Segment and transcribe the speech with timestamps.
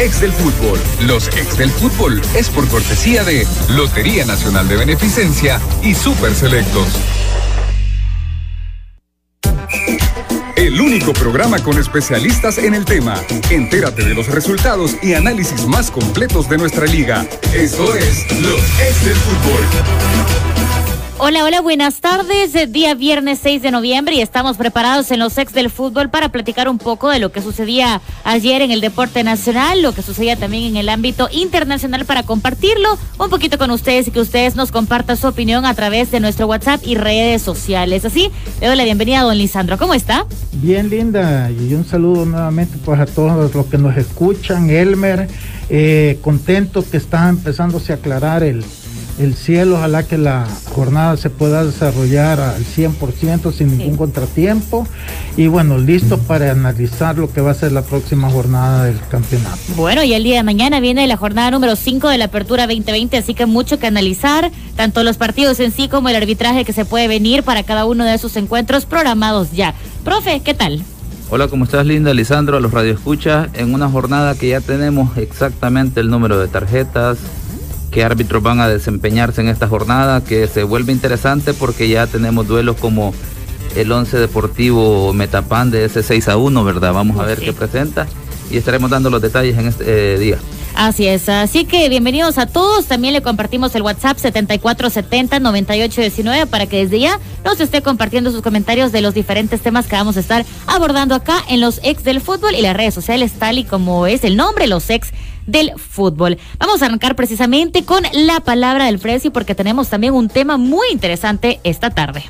[0.00, 0.80] Ex del fútbol.
[1.02, 6.88] Los ex del fútbol es por cortesía de Lotería Nacional de Beneficencia y Super Selectos.
[10.56, 13.20] El único programa con especialistas en el tema.
[13.50, 17.26] Entérate de los resultados y análisis más completos de nuestra liga.
[17.52, 20.99] Esto es Los Ex del Fútbol.
[21.22, 22.72] Hola, hola, buenas tardes.
[22.72, 26.66] Día viernes 6 de noviembre y estamos preparados en los ex del fútbol para platicar
[26.66, 30.64] un poco de lo que sucedía ayer en el deporte nacional, lo que sucedía también
[30.64, 35.18] en el ámbito internacional para compartirlo un poquito con ustedes y que ustedes nos compartan
[35.18, 38.06] su opinión a través de nuestro WhatsApp y redes sociales.
[38.06, 38.30] Así,
[38.62, 39.76] le doy la bienvenida a don Lisandro.
[39.76, 40.24] ¿Cómo está?
[40.52, 41.50] Bien, linda.
[41.50, 44.70] Y un saludo nuevamente pues a todos los que nos escuchan.
[44.70, 45.28] Elmer,
[45.68, 48.64] eh, contento que está empezándose a aclarar el
[49.18, 54.86] el cielo, ojalá que la jornada se pueda desarrollar al 100% sin ningún contratiempo
[55.36, 59.58] y bueno, listo para analizar lo que va a ser la próxima jornada del campeonato.
[59.76, 63.16] Bueno, y el día de mañana viene la jornada número 5 de la Apertura 2020,
[63.16, 66.84] así que mucho que analizar, tanto los partidos en sí como el arbitraje que se
[66.84, 69.74] puede venir para cada uno de esos encuentros programados ya.
[70.04, 70.82] Profe, ¿qué tal?
[71.32, 72.12] Hola, ¿cómo estás, Linda?
[72.12, 77.18] Lisandro, a los radioescuchas, en una jornada que ya tenemos exactamente el número de tarjetas,
[77.90, 82.46] qué árbitros van a desempeñarse en esta jornada, que se vuelve interesante porque ya tenemos
[82.46, 83.14] duelos como
[83.76, 86.92] el 11 Deportivo Metapan de ese 6 a 1, ¿verdad?
[86.92, 88.06] Vamos a ver qué presenta
[88.50, 90.38] y estaremos dando los detalles en este eh, día.
[90.74, 92.86] Así es, así que bienvenidos a todos.
[92.86, 98.92] También le compartimos el WhatsApp 7470-9819 para que desde ya nos esté compartiendo sus comentarios
[98.92, 102.54] de los diferentes temas que vamos a estar abordando acá en los ex del fútbol
[102.54, 105.10] y las redes sociales, tal y como es el nombre, los ex
[105.46, 106.38] del fútbol.
[106.58, 110.86] Vamos a arrancar precisamente con la palabra del precio porque tenemos también un tema muy
[110.92, 112.24] interesante esta tarde.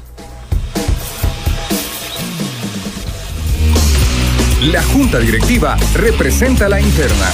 [4.63, 7.31] La Junta Directiva representa la interna.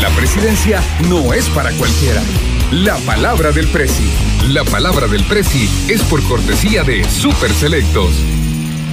[0.00, 2.22] La presidencia no es para cualquiera.
[2.70, 4.10] La palabra del Presi.
[4.48, 8.14] La palabra del Presi es por cortesía de Super Selectos.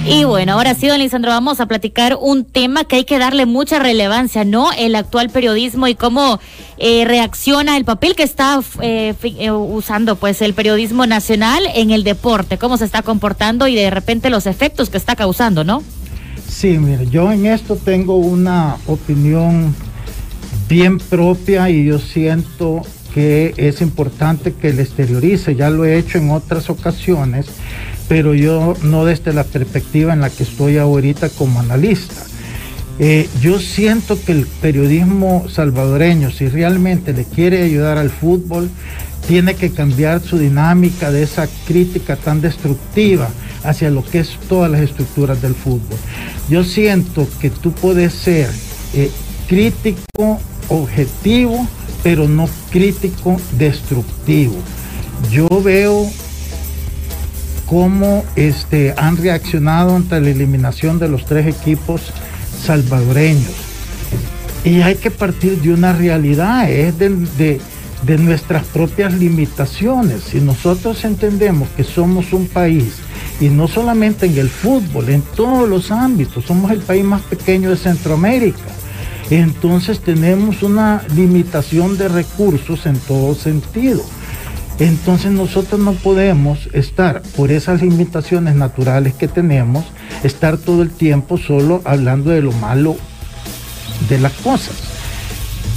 [0.06, 3.44] Y bueno, ahora sí, don Lisandro, vamos a platicar un tema que hay que darle
[3.44, 4.72] mucha relevancia, ¿no?
[4.72, 6.40] El actual periodismo y cómo
[6.78, 12.02] eh, reacciona el papel que está eh, eh, usando pues el periodismo nacional en el
[12.02, 15.82] deporte, cómo se está comportando y de repente los efectos que está causando, ¿no?
[16.48, 19.74] Sí, mire, yo en esto tengo una opinión
[20.68, 22.82] bien propia y yo siento
[23.12, 27.46] que es importante que el exteriorice, ya lo he hecho en otras ocasiones
[28.10, 32.20] pero yo no desde la perspectiva en la que estoy ahorita como analista.
[32.98, 38.68] Eh, yo siento que el periodismo salvadoreño, si realmente le quiere ayudar al fútbol,
[39.28, 43.28] tiene que cambiar su dinámica de esa crítica tan destructiva
[43.62, 45.96] hacia lo que es todas las estructuras del fútbol.
[46.48, 48.50] Yo siento que tú puedes ser
[48.92, 49.08] eh,
[49.46, 51.64] crítico, objetivo,
[52.02, 54.56] pero no crítico, destructivo.
[55.30, 56.10] Yo veo
[57.70, 62.02] cómo este, han reaccionado ante la eliminación de los tres equipos
[62.60, 63.54] salvadoreños.
[64.64, 67.60] Y hay que partir de una realidad, es de,
[68.02, 70.24] de nuestras propias limitaciones.
[70.24, 72.94] Si nosotros entendemos que somos un país,
[73.40, 77.70] y no solamente en el fútbol, en todos los ámbitos, somos el país más pequeño
[77.70, 78.58] de Centroamérica.
[79.30, 84.02] Entonces tenemos una limitación de recursos en todo sentido.
[84.80, 89.84] Entonces nosotros no podemos estar, por esas limitaciones naturales que tenemos,
[90.24, 92.96] estar todo el tiempo solo hablando de lo malo
[94.08, 94.74] de las cosas.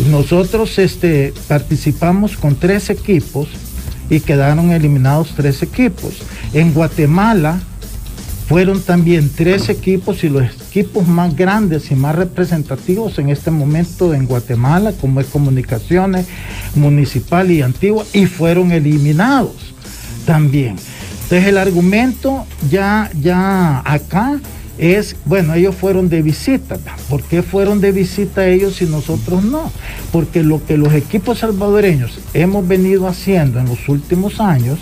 [0.10, 3.50] Nosotros este, participamos con tres equipos
[4.10, 6.22] y quedaron eliminados tres equipos.
[6.54, 7.60] En Guatemala
[8.48, 14.14] fueron también tres equipos y los equipos más grandes y más representativos en este momento
[14.14, 16.26] en Guatemala, como es Comunicaciones
[16.76, 19.74] Municipal y Antigua, y fueron eliminados
[20.26, 20.76] también.
[21.24, 24.40] Entonces el argumento ya, ya acá
[24.78, 26.78] es, bueno, ellos fueron de visita.
[27.10, 29.72] ¿Por qué fueron de visita ellos y nosotros no?
[30.12, 34.80] Porque lo que los equipos salvadoreños hemos venido haciendo en los últimos años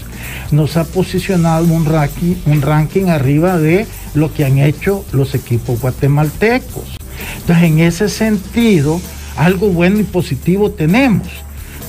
[0.52, 5.80] nos ha posicionado un ranking, un ranking arriba de lo que han hecho los equipos
[5.82, 6.98] guatemaltecos.
[7.40, 9.00] Entonces, en ese sentido,
[9.36, 11.28] algo bueno y positivo tenemos.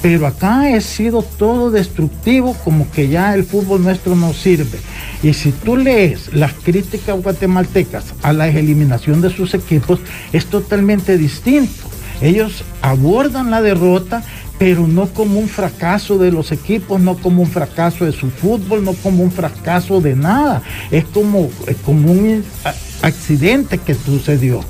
[0.02, 4.78] Pero acá ha sido todo destructivo, como que ya el fútbol nuestro no sirve.
[5.22, 10.00] Y si tú lees las críticas guatemaltecas a la eliminación de sus equipos,
[10.32, 11.84] es totalmente distinto.
[12.20, 14.24] Ellos abordan la derrota,
[14.58, 18.84] pero no como un fracaso de los equipos, no como un fracaso de su fútbol,
[18.84, 20.62] no como un fracaso de nada.
[20.90, 21.48] Es como,
[21.84, 22.44] como un
[23.02, 24.60] accidente que sucedió.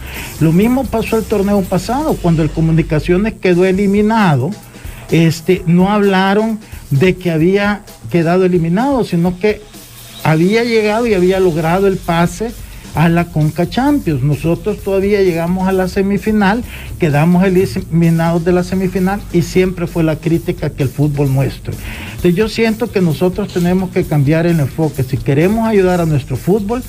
[0.40, 4.50] Lo mismo pasó el torneo pasado, cuando el Comunicaciones quedó eliminado,
[5.12, 6.58] este, no hablaron
[6.90, 9.60] de que había quedado eliminado, sino que
[10.24, 12.52] había llegado y había logrado el pase
[12.94, 14.22] a la Conca Champions.
[14.22, 16.62] Nosotros todavía llegamos a la semifinal,
[16.98, 21.74] quedamos eliminados de la semifinal y siempre fue la crítica que el fútbol nuestro.
[22.10, 25.02] Entonces yo siento que nosotros tenemos que cambiar el enfoque.
[25.02, 26.82] Si queremos ayudar a nuestro fútbol,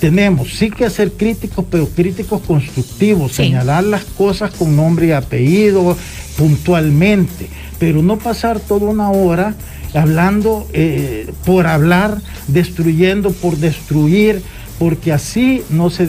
[0.00, 5.96] tenemos sí que ser críticos, pero críticos constructivos, señalar las cosas con nombre y apellido
[6.36, 7.48] puntualmente,
[7.78, 9.54] pero no pasar toda una hora
[9.94, 14.42] hablando eh, por hablar, destruyendo por destruir
[14.78, 16.02] porque así no se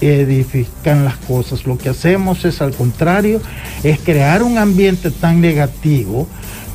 [0.00, 1.66] edifican las cosas.
[1.66, 3.40] Lo que hacemos es al contrario,
[3.82, 6.28] es crear un ambiente tan negativo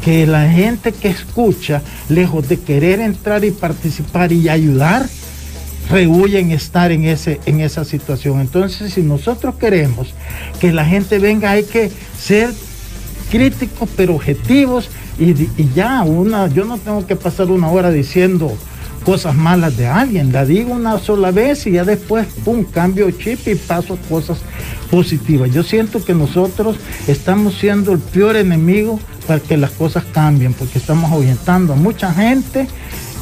[0.04, 5.08] que la gente que escucha, lejos de querer entrar y participar y ayudar,
[5.90, 8.40] rehuyen estar en, ese, en esa situación.
[8.40, 10.14] Entonces, si nosotros queremos
[10.60, 12.52] que la gente venga, hay que ser
[13.36, 14.90] críticos pero objetivos
[15.20, 15.34] y,
[15.74, 18.56] ya, una, yo no tengo que pasar una hora diciendo
[19.04, 20.32] cosas malas de alguien.
[20.32, 24.38] La digo una sola vez y ya después, pum, cambio chip y paso cosas
[24.90, 25.52] positivas.
[25.52, 26.78] Yo siento que nosotros
[27.08, 32.14] estamos siendo el peor enemigo para que las cosas cambien, porque estamos ahuyentando a mucha
[32.14, 32.68] gente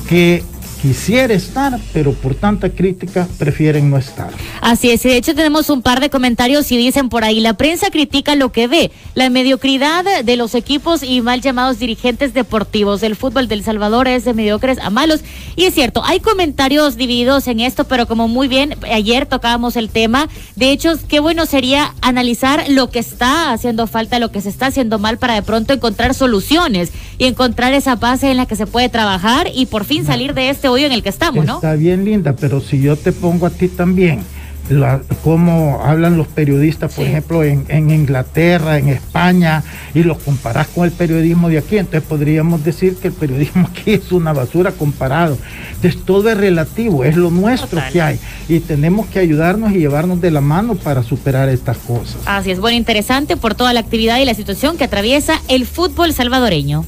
[0.07, 0.43] que
[0.83, 4.31] quisiera estar, pero por tanta crítica prefieren no estar.
[4.59, 7.89] Así es, de hecho tenemos un par de comentarios y dicen por ahí, la prensa
[7.89, 13.01] critica lo que ve, la mediocridad de los equipos y mal llamados dirigentes deportivos.
[13.01, 15.21] El fútbol del Salvador es de mediocres a malos.
[15.55, 19.87] Y es cierto, hay comentarios divididos en esto, pero como muy bien, ayer tocábamos el
[19.87, 20.27] tema,
[20.57, 24.65] de hecho, qué bueno sería analizar lo que está haciendo falta, lo que se está
[24.65, 28.67] haciendo mal para de pronto encontrar soluciones y encontrar esa base en la que se
[28.67, 31.55] puede trabajar y por fin salir de este en el que estamos, ¿no?
[31.55, 34.21] Está bien linda, pero si yo te pongo a ti también,
[34.69, 40.67] la, cómo hablan los periodistas, por ejemplo, en, en, Inglaterra, en España, y los comparás
[40.67, 44.71] con el periodismo de aquí, entonces podríamos decir que el periodismo aquí es una basura
[44.71, 45.37] comparado.
[45.75, 50.21] Entonces todo es relativo, es lo nuestro que hay, y tenemos que ayudarnos y llevarnos
[50.21, 52.17] de la mano para superar estas cosas.
[52.25, 56.13] Así es, bueno, interesante por toda la actividad y la situación que atraviesa el fútbol
[56.13, 56.85] salvadoreño.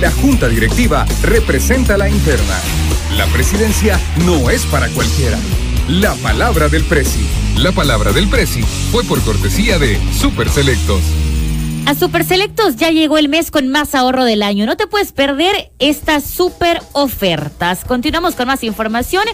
[0.00, 2.58] La Junta Directiva representa la interna.
[3.18, 5.36] La presidencia no es para cualquiera.
[5.86, 7.26] La palabra del Presi.
[7.58, 11.02] La palabra del Presi fue por cortesía de Super Selectos.
[11.84, 14.64] A Super Selectos ya llegó el mes con más ahorro del año.
[14.64, 17.84] No te puedes perder estas super ofertas.
[17.84, 19.24] Continuamos con más información.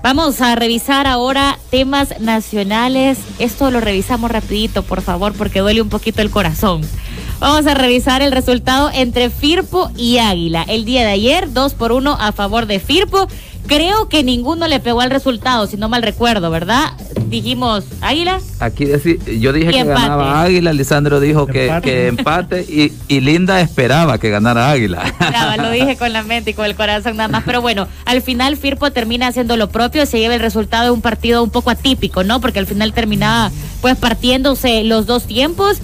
[0.00, 3.18] Vamos a revisar ahora temas nacionales.
[3.40, 6.82] Esto lo revisamos rapidito, por favor, porque duele un poquito el corazón.
[7.40, 10.64] Vamos a revisar el resultado entre Firpo y Águila.
[10.68, 13.28] El día de ayer, dos por uno a favor de Firpo.
[13.66, 16.92] Creo que ninguno le pegó al resultado, si no mal recuerdo, ¿verdad?
[17.28, 18.38] Dijimos Águila.
[18.60, 18.86] Aquí
[19.40, 24.70] yo dije que ganaba Águila, Lisandro dijo que empate, y, y, Linda esperaba que ganara
[24.70, 25.02] Águila.
[25.56, 27.44] lo dije con la mente y con el corazón nada más.
[27.44, 31.00] Pero bueno, al final Firpo termina haciendo lo propio, se lleva el resultado de un
[31.00, 32.42] partido un poco atípico, ¿no?
[32.42, 33.50] Porque al final terminaba
[33.80, 35.80] pues partiéndose los dos tiempos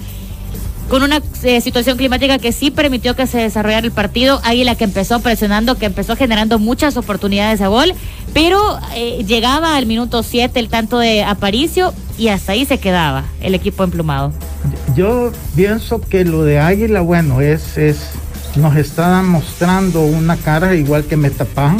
[0.91, 4.41] con una eh, situación climática que sí permitió que se desarrollara el partido.
[4.43, 7.93] Águila que empezó presionando, que empezó generando muchas oportunidades de gol,
[8.33, 8.59] pero
[8.93, 13.55] eh, llegaba al minuto 7 el tanto de Aparicio y hasta ahí se quedaba el
[13.55, 14.33] equipo emplumado.
[14.93, 18.09] Yo pienso que lo de Águila, bueno, es, es
[18.57, 21.77] nos está mostrando una cara igual que Metapan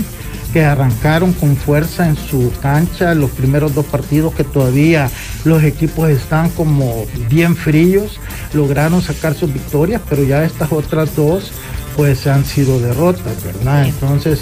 [0.51, 5.09] que arrancaron con fuerza en su cancha los primeros dos partidos que todavía
[5.45, 8.19] los equipos están como bien fríos,
[8.53, 11.51] lograron sacar sus victorias, pero ya estas otras dos
[11.95, 13.85] pues han sido derrotas, ¿verdad?
[13.85, 14.41] Entonces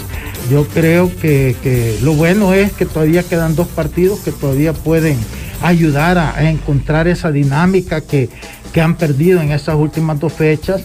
[0.50, 5.18] yo creo que, lo bueno es que todavía quedan dos partidos que todavía pueden
[5.62, 8.30] ayudar a, encontrar esa dinámica que,
[8.72, 10.82] que han perdido en estas últimas dos fechas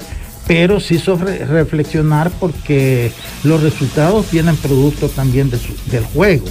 [0.48, 3.12] pero sí hizo reflexionar porque
[3.44, 6.46] los resultados vienen producto también del juego.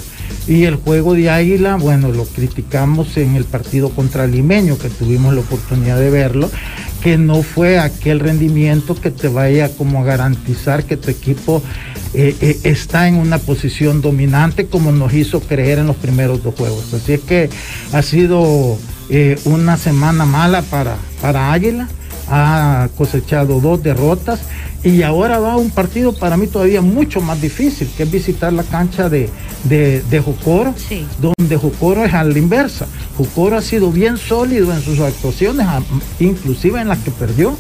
[0.46, 5.34] Y el juego de Águila, bueno, lo criticamos en el partido contra Limeño, que tuvimos
[5.34, 6.50] la oportunidad de verlo,
[7.02, 11.62] que no fue aquel rendimiento que te vaya como a garantizar que tu equipo
[12.12, 16.54] eh, eh, está en una posición dominante como nos hizo creer en los primeros dos
[16.54, 16.92] juegos.
[16.92, 17.48] Así es que
[17.92, 21.88] ha sido eh, una semana mala para, para Águila
[22.28, 24.40] ha cosechado dos derrotas
[24.82, 28.52] y ahora va a un partido para mí todavía mucho más difícil, que es visitar
[28.52, 29.30] la cancha de,
[29.64, 30.74] de, Jocoro,
[31.18, 32.86] donde Jocoro es a la inversa.
[33.16, 35.66] Jocoro ha sido bien sólido en sus actuaciones,
[36.20, 37.56] inclusive en las que perdió.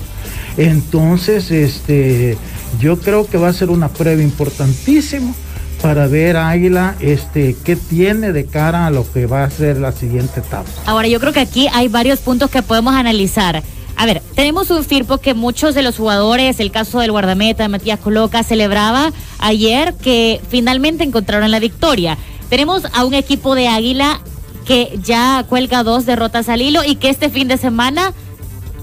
[0.58, 2.36] Entonces, este,
[2.78, 5.32] yo creo que va a ser una prueba importantísima
[5.80, 9.92] para ver Águila este, qué tiene de cara a lo que va a ser la
[9.92, 10.68] siguiente etapa.
[10.86, 13.62] Ahora, yo creo que aquí hay varios puntos que podemos analizar.
[13.96, 18.00] A ver, tenemos un Firpo que muchos de los jugadores, el caso del guardameta Matías
[18.00, 22.18] Coloca, celebraba ayer que finalmente encontraron la victoria.
[22.48, 24.20] Tenemos a un equipo de Águila
[24.66, 28.12] que ya cuelga dos derrotas al hilo y que este fin de semana,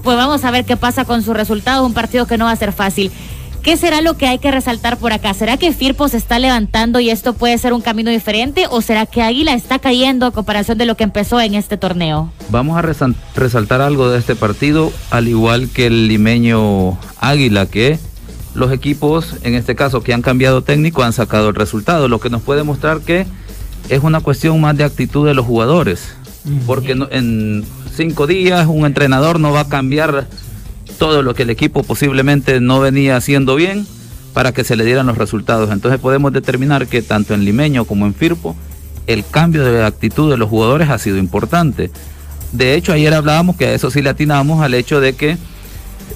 [0.02, 2.56] pues vamos a ver qué pasa con su resultado, un partido que no va a
[2.56, 3.12] ser fácil.
[3.62, 5.34] ¿Qué será lo que hay que resaltar por acá?
[5.34, 9.06] ¿Será que Firpo se está levantando y esto puede ser un camino diferente o será
[9.06, 12.32] que Águila está cayendo a comparación de lo que empezó en este torneo?
[12.50, 18.00] Vamos a resaltar algo de este partido, al igual que el limeño Águila, que
[18.56, 22.30] los equipos, en este caso que han cambiado técnico, han sacado el resultado, lo que
[22.30, 23.26] nos puede mostrar que
[23.88, 26.16] es una cuestión más de actitud de los jugadores,
[26.66, 27.64] porque en
[27.94, 30.26] cinco días un entrenador no va a cambiar
[31.02, 33.88] todo lo que el equipo posiblemente no venía haciendo bien
[34.34, 35.72] para que se le dieran los resultados.
[35.72, 38.54] Entonces podemos determinar que tanto en Limeño como en Firpo
[39.08, 41.90] el cambio de actitud de los jugadores ha sido importante.
[42.52, 45.38] De hecho, ayer hablábamos que a eso sí le atinamos al hecho de que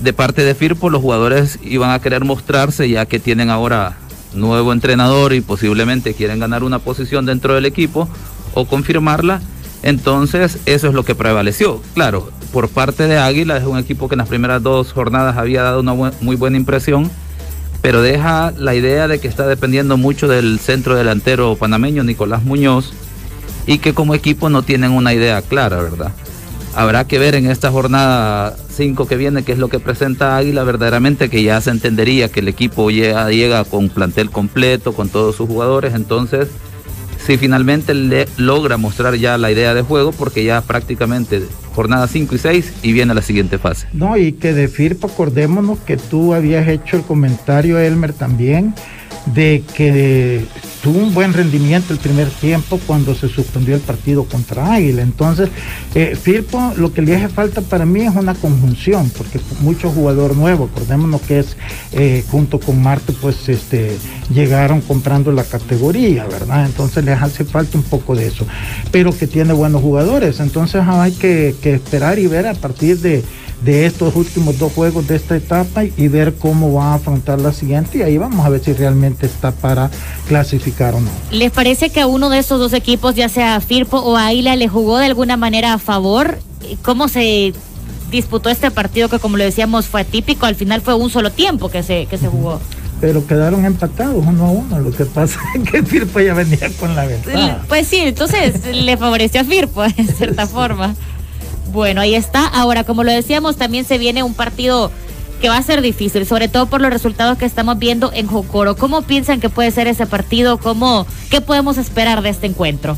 [0.02, 3.98] de parte de Firpo los jugadores iban a querer mostrarse ya que tienen ahora
[4.34, 8.08] nuevo entrenador y posiblemente quieren ganar una posición dentro del equipo
[8.54, 9.40] o confirmarla
[9.86, 11.80] entonces, eso es lo que prevaleció.
[11.94, 15.62] Claro, por parte de Águila es un equipo que en las primeras dos jornadas había
[15.62, 17.10] dado una muy buena impresión,
[17.82, 22.92] pero deja la idea de que está dependiendo mucho del centro delantero panameño Nicolás Muñoz
[23.66, 26.12] y que como equipo no tienen una idea clara, ¿verdad?
[26.74, 30.62] Habrá que ver en esta jornada 5 que viene qué es lo que presenta Águila,
[30.62, 35.48] verdaderamente que ya se entendería que el equipo llega con plantel completo, con todos sus
[35.48, 36.48] jugadores, entonces
[37.26, 41.42] si finalmente le logra mostrar ya la idea de juego, porque ya prácticamente
[41.74, 43.88] jornada 5 y 6 y viene la siguiente fase.
[43.92, 48.74] No, y que de FIRP acordémonos que tú habías hecho el comentario, Elmer, también,
[49.34, 50.44] de que
[50.82, 55.02] tuvo un buen rendimiento el primer tiempo cuando se suspendió el partido contra Águila.
[55.02, 55.48] Entonces,
[55.94, 60.36] eh, Firpo lo que le hace falta para mí es una conjunción, porque muchos jugadores
[60.36, 61.56] nuevos, acordémonos que es
[61.92, 63.96] eh, junto con Marte, pues este,
[64.32, 66.66] llegaron comprando la categoría, ¿verdad?
[66.66, 68.46] Entonces les hace falta un poco de eso,
[68.92, 70.38] pero que tiene buenos jugadores.
[70.38, 73.24] Entonces hay que esperar y ver a partir de
[73.66, 77.52] de estos últimos dos juegos de esta etapa y ver cómo va a afrontar la
[77.52, 79.90] siguiente y ahí vamos a ver si realmente está para
[80.28, 81.10] clasificar o no.
[81.32, 84.68] ¿Les parece que a uno de esos dos equipos, ya sea Firpo o Aila, le
[84.68, 86.38] jugó de alguna manera a favor?
[86.82, 87.52] ¿Cómo se
[88.12, 90.46] disputó este partido que como le decíamos fue atípico?
[90.46, 92.60] Al final fue un solo tiempo que se, que se jugó
[92.98, 94.80] pero quedaron empatados uno a uno.
[94.80, 97.62] Lo que pasa es que Firpo ya venía con la ventaja.
[97.68, 100.94] Pues sí, entonces le favoreció a Firpo, en cierta forma.
[101.72, 102.46] Bueno, ahí está.
[102.46, 104.90] Ahora, como lo decíamos, también se viene un partido
[105.40, 108.76] que va a ser difícil, sobre todo por los resultados que estamos viendo en Jocoro.
[108.76, 110.58] ¿Cómo piensan que puede ser ese partido?
[110.58, 112.96] ¿Cómo, ¿Qué podemos esperar de este encuentro?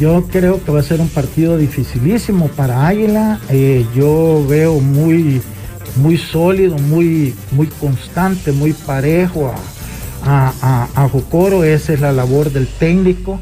[0.00, 3.40] yo creo que va a ser un partido dificilísimo para Águila.
[3.50, 5.42] Eh, yo veo muy,
[5.96, 9.52] muy sólido, muy, muy constante, muy parejo
[10.24, 11.64] a, a, a Jocoro.
[11.64, 13.40] Esa es la labor del técnico,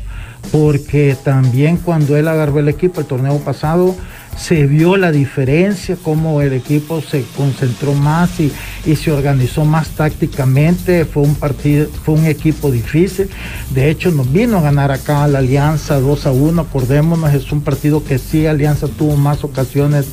[0.50, 3.94] porque también cuando él agarró el equipo el torneo pasado,
[4.36, 8.52] se vio la diferencia, cómo el equipo se concentró más y,
[8.96, 11.04] se organizó más tácticamente.
[11.04, 13.28] Fue un partido, fue un equipo difícil.
[13.70, 16.62] De hecho, nos vino a ganar acá la Alianza 2 a 1.
[16.62, 20.06] Acordémonos, es un partido que sí, Alianza tuvo más ocasiones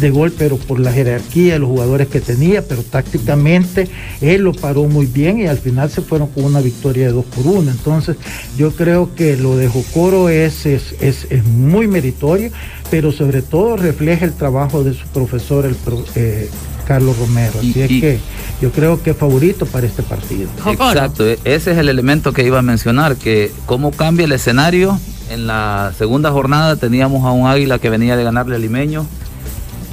[0.00, 3.88] de gol, pero por la jerarquía de los jugadores que tenía, pero tácticamente
[4.20, 7.24] él lo paró muy bien y al final se fueron con una victoria de 2
[7.24, 7.70] por 1.
[7.70, 8.16] Entonces,
[8.56, 12.50] yo creo que lo de Jocoro es, es, es muy meritorio
[12.90, 15.76] pero sobre todo refleja el trabajo de su profesor, el
[16.14, 16.48] eh,
[16.86, 17.58] Carlos Romero.
[17.58, 18.18] Así es que
[18.60, 20.48] yo creo que es favorito para este partido.
[20.66, 24.98] Exacto, e-, ese es el elemento que iba a mencionar, que cómo cambia el escenario.
[25.30, 29.06] En la segunda jornada teníamos a un Águila que venía de ganarle al Limeño,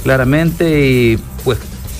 [0.03, 1.59] claramente, y pues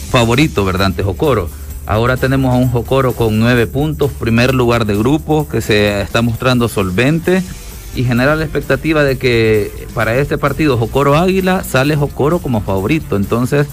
[0.10, 0.88] favorito, ¿verdad?
[0.88, 1.50] Ante Jocoro.
[1.86, 6.22] Ahora tenemos a un Jocoro con nueve puntos, primer lugar de grupo, que se está
[6.22, 7.44] mostrando solvente
[7.96, 13.16] y genera la expectativa de que para este partido Jocoro Águila sale Jocoro como favorito.
[13.16, 13.68] Entonces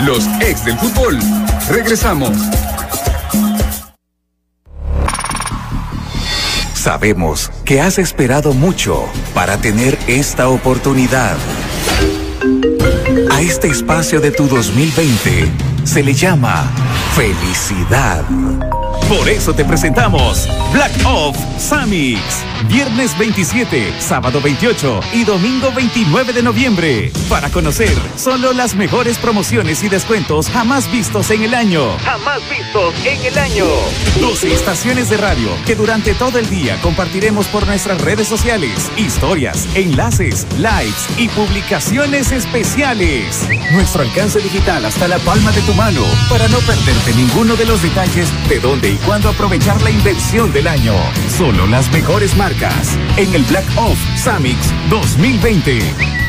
[0.05, 1.19] Los ex del fútbol.
[1.69, 2.37] Regresamos.
[6.73, 11.35] Sabemos que has esperado mucho para tener esta oportunidad.
[13.31, 15.51] A este espacio de tu 2020
[15.83, 16.71] se le llama
[17.15, 18.23] felicidad.
[19.09, 22.21] Por eso te presentamos Black Off Samix.
[22.67, 27.11] Viernes 27, sábado 28 y domingo 29 de noviembre.
[27.27, 31.97] Para conocer solo las mejores promociones y descuentos jamás vistos en el año.
[32.03, 33.65] Jamás vistos en el año.
[34.21, 38.91] 12 estaciones de radio que durante todo el día compartiremos por nuestras redes sociales.
[38.95, 43.47] Historias, enlaces, lives y publicaciones especiales.
[43.71, 47.81] Nuestro alcance digital hasta la palma de tu mano para no perderte ninguno de los
[47.81, 50.93] detalles de dónde y cuándo aprovechar la inversión del año.
[51.27, 56.28] Solo las mejores marcas en el Black Off Samix 2020.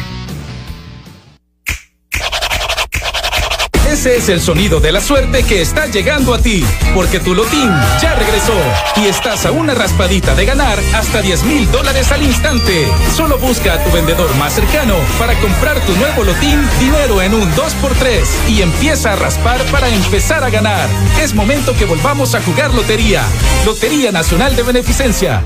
[4.01, 6.65] Ese es el sonido de la suerte que está llegando a ti,
[6.95, 8.55] porque tu lotín ya regresó
[8.97, 12.89] y estás a una raspadita de ganar hasta 10 mil dólares al instante.
[13.15, 17.53] Solo busca a tu vendedor más cercano para comprar tu nuevo lotín dinero en un
[17.53, 20.89] 2x3 y empieza a raspar para empezar a ganar.
[21.21, 23.23] Es momento que volvamos a jugar lotería.
[23.67, 25.45] Lotería Nacional de Beneficencia.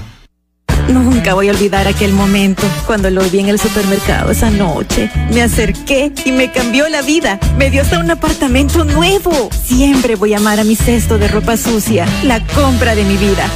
[0.89, 5.11] Nunca voy a olvidar aquel momento cuando lo vi en el supermercado esa noche.
[5.33, 7.39] Me acerqué y me cambió la vida.
[7.57, 9.51] Me dio hasta un apartamento nuevo.
[9.65, 13.49] Siempre voy a amar a mi cesto de ropa sucia, la compra de mi vida.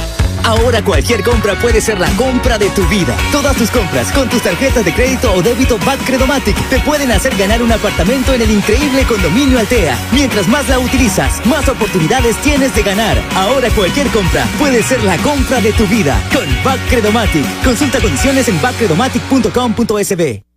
[0.43, 3.15] Ahora cualquier compra puede ser la compra de tu vida.
[3.31, 7.35] Todas tus compras con tus tarjetas de crédito o débito Back Credomatic te pueden hacer
[7.37, 9.97] ganar un apartamento en el increíble condominio Altea.
[10.11, 13.17] Mientras más la utilizas, más oportunidades tienes de ganar.
[13.35, 17.45] Ahora cualquier compra puede ser la compra de tu vida con Back Credomatic.
[17.63, 20.48] Consulta condiciones en backcredomatic.com.sb.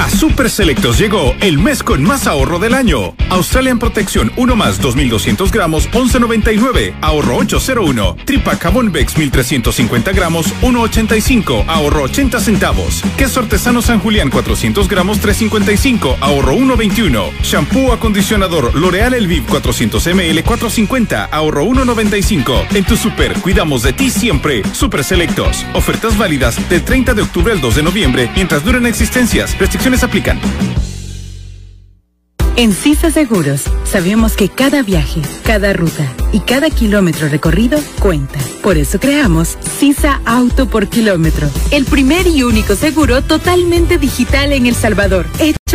[0.00, 3.14] A Super Selectos llegó el mes con más ahorro del año.
[3.28, 8.16] Australian Protección 1 más 2200 gramos 11.99, ahorro 801.
[8.24, 8.58] Tripa
[8.90, 13.02] Bex 1350 gramos 1.85, ahorro 80 centavos.
[13.18, 17.30] Queso artesano San Julián 400 gramos 355, ahorro 1.21.
[17.42, 22.74] Shampoo acondicionador L'Oreal Elviv 400 ml 450, ahorro 1.95.
[22.74, 24.62] En tu super cuidamos de ti siempre.
[24.72, 25.66] Super Selectos.
[25.74, 29.58] Ofertas válidas del 30 de octubre al 2 de noviembre mientras duren existencias.
[29.58, 30.38] Restricciones aplican.
[32.56, 38.38] En CISA Seguros sabemos que cada viaje, cada ruta y cada kilómetro recorrido cuenta.
[38.62, 44.66] Por eso creamos CISA Auto por Kilómetro, el primer y único seguro totalmente digital en
[44.66, 45.26] El Salvador,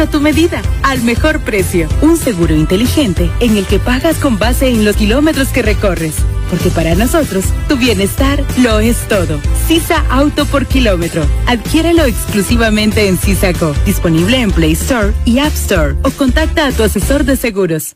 [0.02, 1.88] a tu medida, al mejor precio.
[2.02, 6.16] Un seguro inteligente en el que pagas con base en los kilómetros que recorres.
[6.50, 9.40] Porque para nosotros, tu bienestar lo es todo.
[9.68, 11.26] CISA Auto por Kilómetro.
[11.48, 13.74] Adquiérelo exclusivamente en CISACO.
[13.86, 15.96] Disponible en Play Store y App Store.
[16.04, 17.96] O contacta a tu asesor de seguros.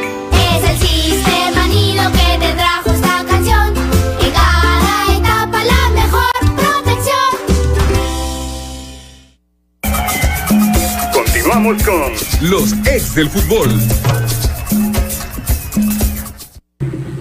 [12.41, 13.69] Los ex del fútbol.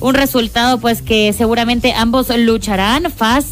[0.02, 3.10] un resultado pues que seguramente ambos lucharán.
[3.10, 3.46] Faz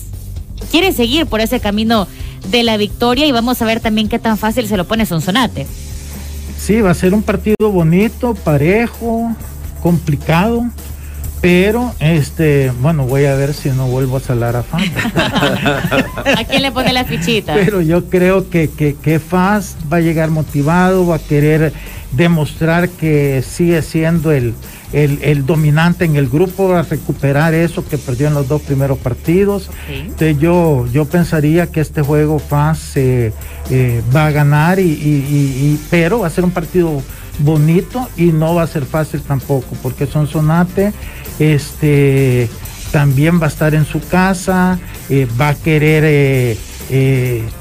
[0.71, 2.07] quiere seguir por ese camino
[2.51, 5.67] de la victoria y vamos a ver también qué tan fácil se lo pone Sonsonate.
[6.59, 9.35] Sí, va a ser un partido bonito, parejo,
[9.83, 10.67] complicado,
[11.41, 14.83] pero este, bueno, voy a ver si no vuelvo a salar a Faz.
[16.37, 17.55] ¿A quién le pone la fichita?
[17.55, 21.73] Pero yo creo que, que, que Faz va a llegar motivado, va a querer
[22.13, 24.55] demostrar que sigue siendo el,
[24.93, 28.99] el, el dominante en el grupo, a recuperar eso que perdió en los dos primeros
[28.99, 29.71] partidos.
[29.93, 33.33] Entonces yo, yo pensaría que este juego FAS eh,
[33.71, 37.03] eh, va a ganar, y, y- y- y- pero va a ser un partido
[37.39, 40.93] bonito y no va a ser fácil tampoco, porque Sonsonate
[41.39, 42.49] este,
[42.93, 46.57] también va a estar en su casa, eh, va a querer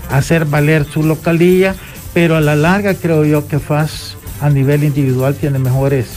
[0.10, 1.76] hacer valer su localía,
[2.14, 6.08] pero a la larga creo yo que FAS a nivel individual tiene mejores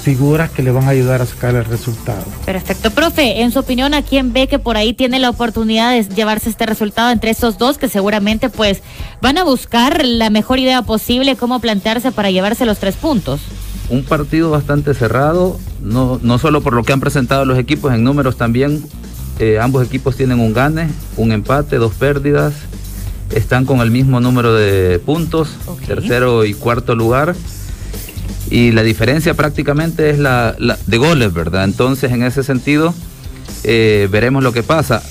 [0.00, 2.24] figuras que le van a ayudar a sacar el resultado.
[2.44, 2.90] Perfecto.
[2.90, 6.50] Profe, en su opinión, ¿a quién ve que por ahí tiene la oportunidad de llevarse
[6.50, 8.82] este resultado entre estos dos que seguramente pues
[9.20, 13.40] van a buscar la mejor idea posible, cómo plantearse para llevarse los tres puntos?
[13.88, 18.04] Un partido bastante cerrado, no, no solo por lo que han presentado los equipos en
[18.04, 18.84] números también,
[19.38, 22.54] eh, ambos equipos tienen un gane, un empate, dos pérdidas,
[23.30, 25.50] están con el mismo número de puntos,
[25.86, 27.34] tercero y cuarto lugar,
[28.50, 31.64] y la diferencia prácticamente es la, de goles, ¿verdad?
[31.64, 32.92] Entonces, en ese sentido,
[33.62, 35.02] eh, veremos lo que pasa.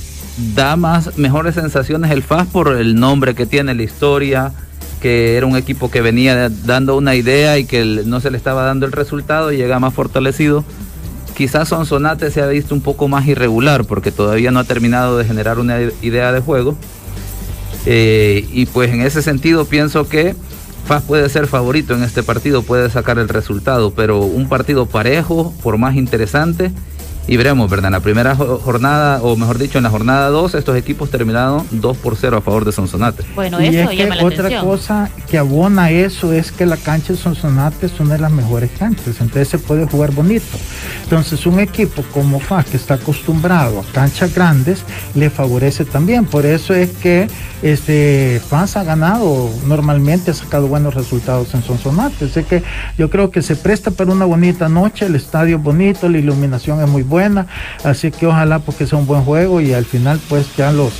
[0.54, 4.52] Da más mejores sensaciones el FAS por el nombre que tiene, la historia,
[5.02, 8.64] que era un equipo que venía dando una idea y que no se le estaba
[8.66, 10.66] dando el resultado y llega más fortalecido.
[11.36, 15.24] Quizás Sonsonate se ha visto un poco más irregular porque todavía no ha terminado de
[15.24, 16.76] generar una idea de juego.
[17.86, 20.36] Eh, y pues en ese sentido pienso que
[20.90, 25.54] FAS puede ser favorito en este partido, puede sacar el resultado, pero un partido parejo,
[25.62, 26.72] por más interesante.
[27.32, 27.90] Y veremos, ¿verdad?
[27.90, 31.64] En la primera jo- jornada, o mejor dicho, en la jornada 2, estos equipos terminaron
[31.70, 33.24] 2 por 0 a favor de Sonsonate.
[33.36, 34.66] Bueno, y eso es que llama la otra atención.
[34.66, 38.72] cosa que abona eso es que la cancha de Sonsonate es una de las mejores
[38.80, 40.58] canchas, entonces se puede jugar bonito.
[41.04, 46.26] Entonces un equipo como FAS que está acostumbrado a canchas grandes le favorece también.
[46.26, 47.28] Por eso es que
[47.62, 52.26] este FAS ha ganado normalmente, ha sacado buenos resultados en Sonsonate.
[52.26, 52.64] Así que
[52.98, 56.82] yo creo que se presta para una bonita noche, el estadio es bonito, la iluminación
[56.82, 57.19] es muy buena,
[57.84, 60.94] así que ojalá porque sea un buen juego y al final pues ya los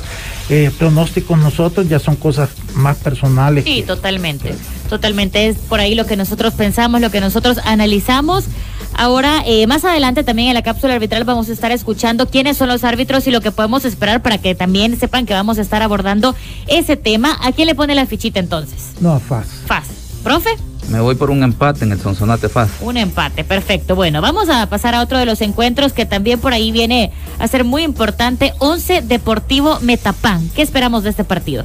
[0.48, 3.64] eh, pronósticos nosotros ya son cosas más personales.
[3.64, 4.54] Sí, totalmente.
[4.88, 5.46] Totalmente.
[5.46, 8.46] Es por ahí lo que nosotros pensamos, lo que nosotros analizamos.
[8.94, 12.68] Ahora, eh, más adelante también en la cápsula arbitral vamos a estar escuchando quiénes son
[12.68, 15.82] los árbitros y lo que podemos esperar para que también sepan que vamos a estar
[15.82, 16.34] abordando
[16.66, 17.38] ese tema.
[17.40, 18.94] ¿A quién le pone la fichita entonces?
[19.00, 19.46] No, FAS.
[19.66, 19.86] Faz.
[20.24, 20.50] ¿Profe?
[20.90, 22.68] Me voy por un empate en el Sonsonate FAS.
[22.80, 23.94] Un empate, perfecto.
[23.94, 27.46] Bueno, vamos a pasar a otro de los encuentros que también por ahí viene a
[27.46, 28.54] ser muy importante.
[28.58, 30.50] 11 Deportivo Metapán.
[30.54, 31.64] ¿Qué esperamos de este partido?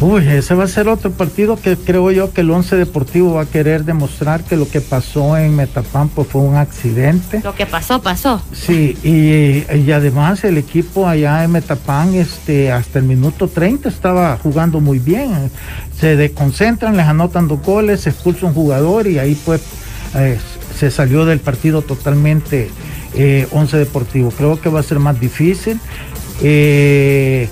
[0.00, 3.42] Uy, ese va a ser otro partido que creo yo que el Once Deportivo va
[3.42, 7.42] a querer demostrar que lo que pasó en Metapán pues, fue un accidente.
[7.44, 8.40] Lo que pasó, pasó.
[8.52, 14.38] Sí, y, y además el equipo allá en Metapán este, hasta el minuto 30 estaba
[14.42, 15.50] jugando muy bien.
[15.98, 19.60] Se desconcentran, les anotan dos goles, se expulsa un jugador y ahí pues
[20.14, 20.38] eh,
[20.78, 22.70] se salió del partido totalmente
[23.14, 24.30] eh, Once Deportivo.
[24.30, 25.78] Creo que va a ser más difícil.
[26.42, 27.50] Eh,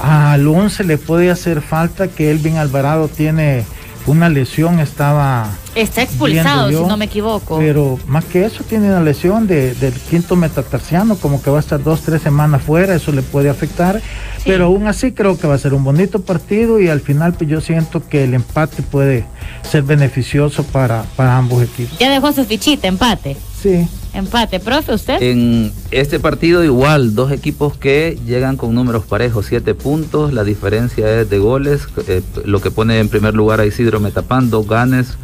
[0.00, 3.64] al 11 le puede hacer falta que Elvin Alvarado tiene
[4.06, 7.58] una lesión, estaba Está expulsado, yo, si no me equivoco.
[7.58, 11.60] Pero más que eso, tiene una lesión de- del quinto metatarsiano, como que va a
[11.60, 14.00] estar dos, tres semanas fuera, eso le puede afectar.
[14.44, 17.48] Pero aún así creo que va a ser un bonito partido y al final pues
[17.50, 19.26] yo siento que el empate puede
[19.70, 21.98] ser beneficioso para, para ambos equipos.
[21.98, 23.36] Ya dejó su fichita, empate.
[23.62, 23.86] Sí.
[24.12, 25.22] Empate, profe, ¿usted?
[25.22, 31.20] En este partido igual, dos equipos que llegan con números parejos, siete puntos, la diferencia
[31.20, 35.14] es de goles, eh, lo que pone en primer lugar a Isidro Metapán, dos ganes,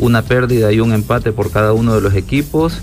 [0.00, 2.78] una pérdida y un empate por cada uno de los equipos.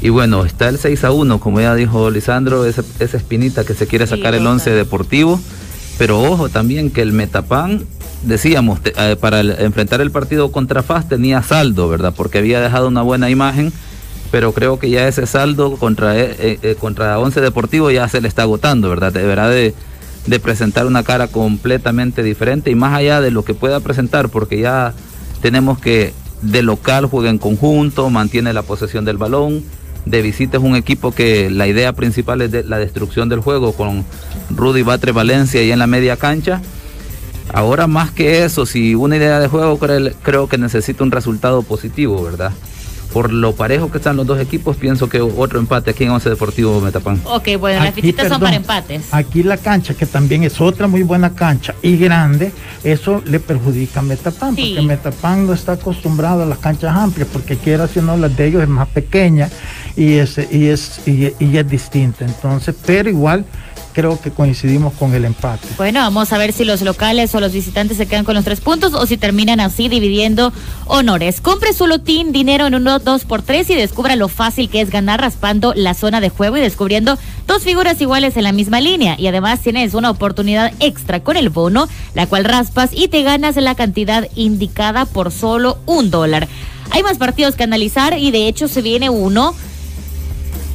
[0.00, 3.74] Y bueno, está el 6 a 1, como ya dijo Lisandro, esa, esa espinita que
[3.74, 5.40] se quiere sacar el 11 deportivo.
[5.98, 7.82] Pero ojo también que el Metapán,
[8.22, 12.14] decíamos, te- eh, para el- enfrentar el partido contra FAS tenía saldo, ¿verdad?
[12.16, 13.72] Porque había dejado una buena imagen,
[14.30, 18.20] pero creo que ya ese saldo contra, eh, eh, eh, contra 11 Deportivo ya se
[18.20, 19.12] le está agotando, ¿verdad?
[19.12, 19.74] Deberá de,
[20.26, 24.60] de presentar una cara completamente diferente y más allá de lo que pueda presentar, porque
[24.60, 24.94] ya
[25.40, 26.12] tenemos que
[26.42, 29.64] de local juega en conjunto, mantiene la posesión del balón,
[30.04, 34.04] de visita es un equipo que la idea principal es la destrucción del juego con
[34.50, 36.62] Rudy Batre Valencia y en la media cancha.
[37.52, 41.62] Ahora más que eso, si una idea de juego creo, creo que necesita un resultado
[41.62, 42.52] positivo, ¿verdad?
[43.12, 46.28] Por lo parejo que están los dos equipos, pienso que otro empate aquí en Once
[46.28, 47.20] Deportivo Metapán.
[47.24, 49.08] Ok, bueno, las Aquí, fichitas son perdón, para empates.
[49.14, 52.52] Aquí la cancha, que también es otra muy buena cancha y grande,
[52.84, 54.74] eso le perjudica a Metapán, Sí.
[54.76, 58.46] porque Metapán no está acostumbrado a las canchas amplias, porque quiera si no, las de
[58.46, 59.48] ellos es más pequeña
[59.96, 62.24] y es, y es, y, y es distinta.
[62.26, 63.44] Entonces, pero igual
[63.98, 65.66] creo que coincidimos con el empate.
[65.76, 68.60] Bueno, vamos a ver si los locales o los visitantes se quedan con los tres
[68.60, 70.52] puntos o si terminan así dividiendo
[70.86, 71.40] honores.
[71.40, 74.90] Compre su lotín, dinero en uno, dos por tres y descubra lo fácil que es
[74.90, 79.16] ganar raspando la zona de juego y descubriendo dos figuras iguales en la misma línea.
[79.18, 83.56] Y además tienes una oportunidad extra con el bono, la cual raspas y te ganas
[83.56, 86.46] la cantidad indicada por solo un dólar.
[86.92, 89.56] Hay más partidos que analizar y de hecho se viene uno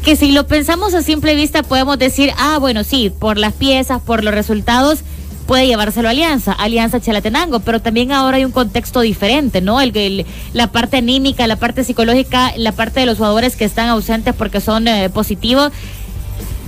[0.04, 4.02] que si lo pensamos a simple vista podemos decir, ah, bueno, sí, por las piezas,
[4.02, 5.00] por los resultados,
[5.48, 9.80] puede llevárselo a Alianza, Alianza Chalatenango, pero también ahora hay un contexto diferente, ¿no?
[9.82, 13.90] El, el- la parte anímica, la parte psicológica, la parte de los jugadores que están
[13.90, 15.72] ausentes porque son eh, positivos.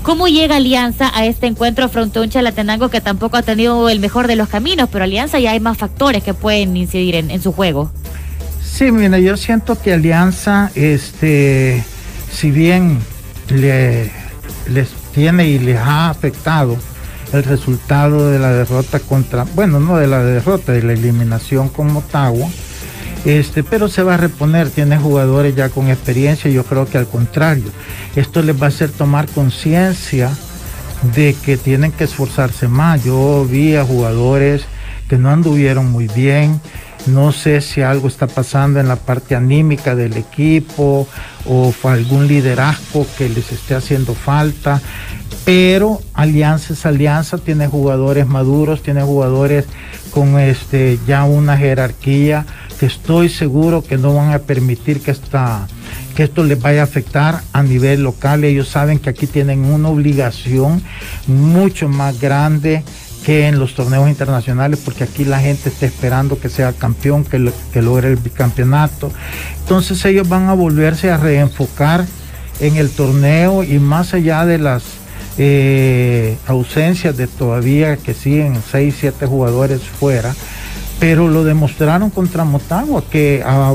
[0.03, 3.99] ¿Cómo llega Alianza a este encuentro frente a un Chalatenango que tampoco ha tenido el
[3.99, 7.41] mejor de los caminos, pero Alianza ya hay más factores que pueden incidir en, en
[7.41, 7.91] su juego?
[8.63, 11.83] Sí, mira, yo siento que Alianza, este,
[12.31, 12.99] si bien
[13.49, 14.11] le,
[14.67, 16.77] les tiene y les ha afectado
[17.33, 21.91] el resultado de la derrota contra, bueno, no de la derrota, de la eliminación con
[21.91, 22.47] Motagua,
[23.25, 27.07] este, pero se va a reponer, tiene jugadores ya con experiencia, yo creo que al
[27.07, 27.71] contrario,
[28.15, 30.31] esto les va a hacer tomar conciencia
[31.15, 33.03] de que tienen que esforzarse más.
[33.03, 34.65] Yo vi a jugadores
[35.09, 36.59] que no anduvieron muy bien.
[37.07, 41.07] No sé si algo está pasando en la parte anímica del equipo
[41.45, 44.81] o algún liderazgo que les esté haciendo falta.
[45.45, 49.65] Pero Alianza es Alianza, tiene jugadores maduros, tiene jugadores
[50.09, 52.45] con este ya una jerarquía
[52.79, 55.67] que estoy seguro que no van a permitir que esta
[56.15, 58.43] que esto les vaya a afectar a nivel local.
[58.43, 60.81] Ellos saben que aquí tienen una obligación
[61.27, 62.83] mucho más grande
[63.25, 67.39] que en los torneos internacionales, porque aquí la gente está esperando que sea campeón, que,
[67.39, 69.11] lo- que logre el bicampeonato.
[69.61, 72.05] Entonces ellos van a volverse a reenfocar
[72.59, 74.83] en el torneo y más allá de las
[75.37, 80.33] eh, ausencias de todavía que siguen 6, 7 jugadores fuera,
[80.99, 83.73] pero lo demostraron contra Motagua, que ah,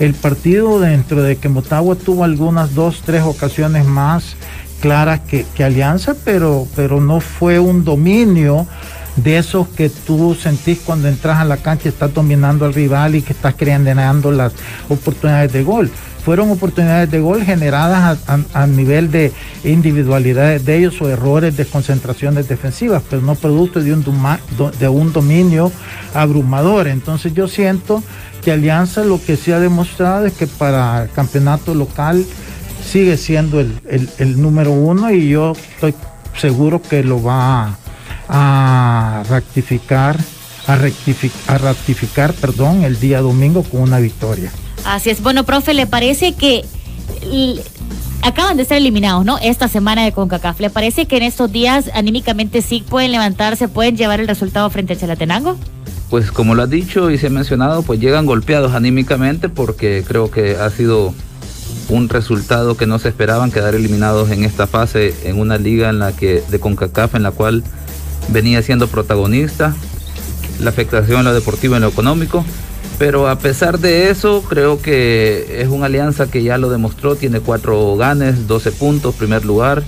[0.00, 4.34] el partido dentro de que Motagua tuvo algunas dos, tres ocasiones más
[4.80, 8.66] claras que, que Alianza, pero, pero no fue un dominio
[9.16, 13.14] de esos que tú sentís cuando entras a la cancha y estás dominando al rival
[13.14, 14.52] y que estás creando las
[14.88, 15.90] oportunidades de gol.
[16.24, 18.18] Fueron oportunidades de gol generadas
[18.52, 23.92] a, nivel de individualidades de ellos o errores de concentraciones defensivas, pero no producto de
[23.92, 24.04] un,
[24.78, 25.70] de un dominio
[26.14, 26.88] abrumador.
[26.88, 28.02] Entonces yo siento
[28.42, 32.26] que Alianza lo que sí ha demostrado es que para el campeonato local
[32.86, 35.94] sigue siendo el, el- el número uno y yo estoy
[36.38, 37.76] seguro que lo va
[38.28, 40.16] a, a rectificar,
[40.66, 44.50] a, a ratificar, perdón, el día domingo con una victoria.
[44.84, 45.22] Así es.
[45.22, 46.64] Bueno, profe, ¿le parece que
[48.22, 49.38] acaban de ser eliminados, ¿no?
[49.38, 50.60] Esta semana de CONCACAF.
[50.60, 54.94] ¿Le parece que en estos días anímicamente sí pueden levantarse, pueden llevar el resultado frente
[54.94, 55.56] a Chalatenango?
[56.10, 60.30] Pues como lo has dicho y se ha mencionado, pues llegan golpeados anímicamente porque creo
[60.30, 61.14] que ha sido
[61.88, 65.98] un resultado que no se esperaban quedar eliminados en esta fase en una liga en
[65.98, 67.62] la que de CONCACAF en la cual
[68.28, 69.74] venía siendo protagonista,
[70.60, 72.44] la afectación en lo deportivo y en lo económico,
[72.98, 77.40] pero a pesar de eso creo que es una alianza que ya lo demostró, tiene
[77.40, 79.82] cuatro ganes, 12 puntos, primer lugar,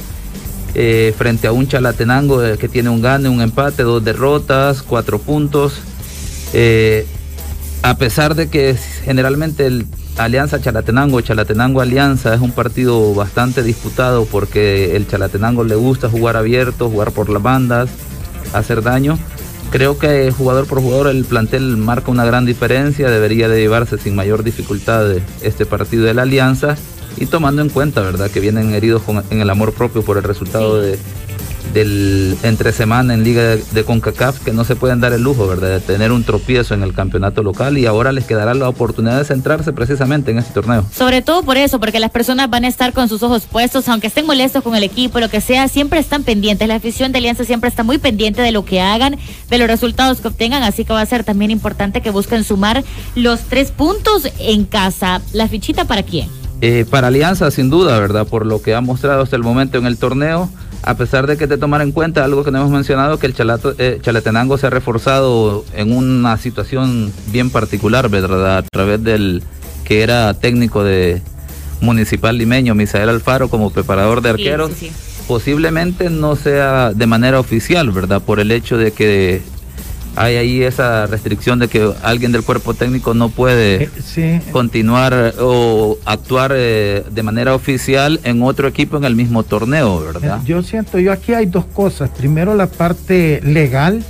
[0.75, 5.19] eh, frente a un Chalatenango eh, que tiene un gane, un empate, dos derrotas, cuatro
[5.19, 5.81] puntos.
[6.53, 7.07] Eh,
[7.83, 9.87] a pesar de que generalmente el
[10.19, 16.37] Alianza Chalatenango, Chalatenango Alianza es un partido bastante disputado porque el Chalatenango le gusta jugar
[16.37, 17.89] abierto, jugar por las bandas,
[18.53, 19.17] hacer daño.
[19.71, 24.17] Creo que jugador por jugador el plantel marca una gran diferencia, debería de llevarse sin
[24.17, 25.07] mayor dificultad
[25.43, 26.77] este partido de la Alianza
[27.17, 30.25] y tomando en cuenta, ¿verdad?, que vienen heridos con- en el amor propio por el
[30.25, 30.99] resultado de,
[31.73, 35.47] del entre semana en Liga de, de CONCACAF que no se pueden dar el lujo,
[35.47, 39.19] ¿verdad?, de tener un tropiezo en el campeonato local y ahora les quedará la oportunidad
[39.19, 40.85] de centrarse precisamente en este torneo.
[40.93, 44.09] Sobre todo por eso, porque las personas van a estar con sus ojos puestos, aunque
[44.09, 46.69] estén molestos con el equipo, lo que sea, siempre están pendientes.
[46.69, 49.17] La afición de Alianza siempre está muy pendiente de lo que hagan,
[49.49, 52.85] de los resultados que obtengan, así que va a ser también importante que busquen sumar
[53.15, 55.21] los tres puntos en casa.
[55.33, 56.29] ¿La fichita para quién?
[56.61, 58.27] Eh, para Alianza, sin duda, ¿verdad?
[58.27, 60.51] Por lo que ha mostrado hasta el momento en el torneo,
[60.83, 63.35] a pesar de que te tomar en cuenta algo que no hemos mencionado, que el
[63.35, 68.59] Chalato- eh, Chalatenango se ha reforzado en una situación bien particular, ¿verdad?
[68.59, 69.43] A través del
[69.85, 71.21] que era técnico de
[71.81, 74.71] Municipal Limeño, Misael Alfaro, como preparador de Sí, arqueros.
[74.79, 74.93] sí, sí.
[75.27, 78.23] Posiblemente no sea de manera oficial, ¿verdad?
[78.23, 79.43] Por el hecho de que
[80.17, 84.41] hay ahí esa restricción de que alguien del cuerpo técnico no puede Eh, sí.
[84.53, 90.01] continuar eh, o actuar eh, de manera oficial en otro equipo en el mismo torneo,
[90.01, 90.41] ¿verdad?
[90.45, 92.11] Yo siento, yo aquí hay dos cosas.
[92.11, 94.03] Primero la parte legal,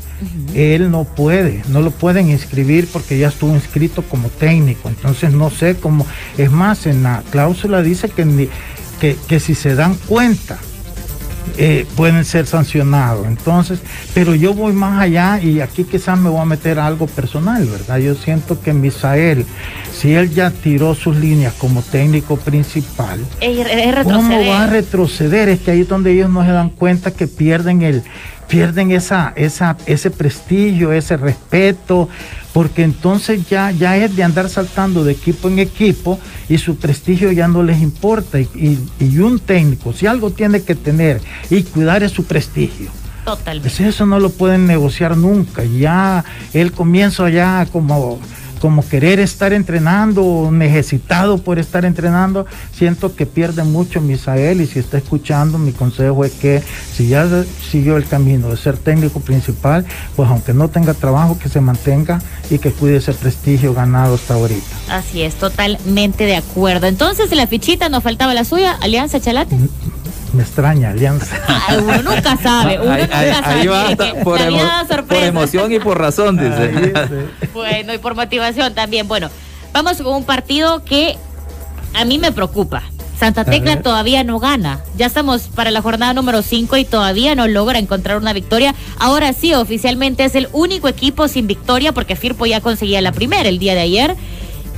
[0.55, 4.89] él no puede, no lo pueden inscribir porque ya estuvo inscrito como técnico.
[4.89, 6.07] Entonces no sé cómo,
[6.37, 8.49] es más, en la cláusula dice que, ni-
[9.01, 10.59] que, que si se dan cuenta,
[11.57, 13.27] eh, pueden ser sancionados.
[13.27, 13.81] Entonces,
[14.15, 17.65] pero yo voy más allá y aquí quizás me voy a meter a algo personal,
[17.65, 17.99] ¿verdad?
[17.99, 19.47] Yo siento que Misael,
[19.93, 25.49] si él ya tiró sus líneas como técnico principal, Es, es ¿Cómo va a retroceder?
[25.49, 28.03] Es que ahí es donde ellos no se dan cuenta que pierden el,
[28.49, 32.09] pierden esa, esa, ese prestigio, ese respeto,
[32.53, 37.31] porque entonces ya, ya es de andar saltando de equipo en equipo y su prestigio
[37.31, 38.41] ya no les importa.
[38.41, 42.91] Y, y- y un técnico, si algo tiene que tener y cuidar es su prestigio.
[43.25, 43.69] Totalmente.
[43.69, 45.63] Pues eso no lo pueden negociar nunca.
[45.65, 48.19] Ya el comienzo ya como,
[48.59, 54.79] como querer estar entrenando, necesitado por estar entrenando, siento que pierde mucho Misael y si
[54.79, 56.63] está escuchando, mi consejo es que
[56.95, 57.27] si ya
[57.71, 59.85] siguió el camino de ser técnico principal,
[60.17, 64.35] pues aunque no tenga trabajo, que se mantenga y que cuide ese prestigio ganado hasta
[64.35, 64.67] ahorita.
[64.91, 66.87] Así es, totalmente de acuerdo.
[66.87, 69.57] Entonces, la fichita nos faltaba la suya, Alianza Chalate.
[70.35, 71.37] Me extraña, Alianza.
[71.69, 73.61] Ay, uno nunca sabe, uno Ahí, nunca ahí- sabe.
[73.61, 73.87] ahí va
[74.23, 77.27] por, emo- por emoción y por razón, dice.
[77.55, 79.09] Bueno, y por motivación también.
[79.09, 79.31] Bueno,
[79.73, 81.17] vamos con un partido que
[81.95, 82.83] a mí me preocupa.
[83.19, 84.79] Santa Tecla todavía no gana.
[84.97, 88.77] Ya estamos para la jornada número 5 y todavía no logra encontrar una victoria.
[89.01, 93.49] Ahora sí, oficialmente es el único equipo sin victoria porque Firpo ya conseguía la primera
[93.49, 94.15] el día de ayer.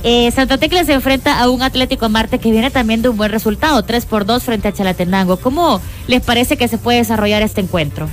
[0.03, 3.31] Eh, Santa Tecla se enfrenta a un Atlético Marte que viene también de un buen
[3.31, 5.37] resultado, 3 por 2 frente a Chalatenango.
[5.37, 8.09] ¿Cómo les parece que se puede desarrollar este encuentro?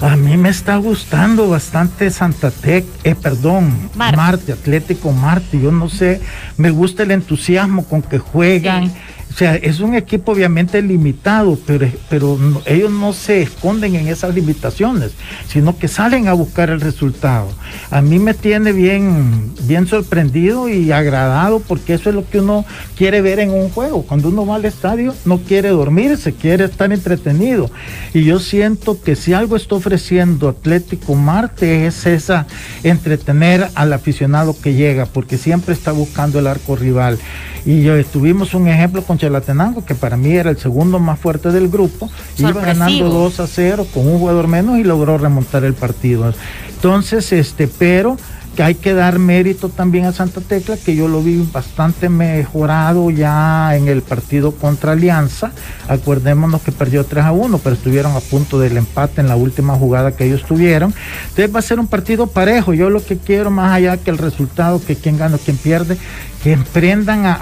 [0.00, 4.16] A mí me está gustando bastante Santa Tec, eh, perdón, Marte.
[4.16, 4.52] Marte.
[4.52, 5.60] Atlético Marte.
[5.60, 6.20] Yo no sé,
[6.56, 8.92] me gusta el entusiasmo con que juegan.
[9.32, 14.34] O sea, es un equipo obviamente limitado, pero, pero ellos no se esconden en esas
[14.34, 15.12] limitaciones,
[15.48, 17.48] sino que salen a buscar el resultado.
[17.90, 22.66] A mí me tiene bien, bien sorprendido y agradado porque eso es lo que uno
[22.94, 24.02] quiere ver en un juego.
[24.02, 27.70] Cuando uno va al estadio no quiere dormirse, quiere estar entretenido.
[28.12, 32.46] Y yo siento que si algo está ofreciendo Atlético Marte es esa
[32.82, 37.18] entretener al aficionado que llega, porque siempre está buscando el arco rival.
[37.64, 41.50] Y yo, tuvimos un ejemplo con Chalatenango, que para mí era el segundo más fuerte
[41.50, 45.74] del grupo, iba ganando 2 a 0 con un jugador menos y logró remontar el
[45.74, 46.34] partido.
[46.74, 48.16] Entonces, este, pero
[48.56, 53.10] que hay que dar mérito también a Santa Tecla, que yo lo vi bastante mejorado
[53.10, 55.52] ya en el partido contra Alianza.
[55.88, 59.74] Acuerdémonos que perdió 3 a 1, pero estuvieron a punto del empate en la última
[59.74, 60.92] jugada que ellos tuvieron.
[61.30, 62.74] Entonces va a ser un partido parejo.
[62.74, 65.96] Yo lo que quiero, más allá que el resultado, que quién gana o quién pierde,
[66.42, 67.36] que emprendan a-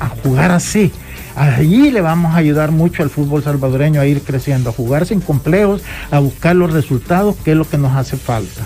[0.00, 0.90] a jugar así.
[1.36, 5.20] Allí le vamos a ayudar mucho al fútbol salvadoreño a ir creciendo, a jugar sin
[5.20, 8.62] complejos, a buscar los resultados, que es lo que nos hace falta.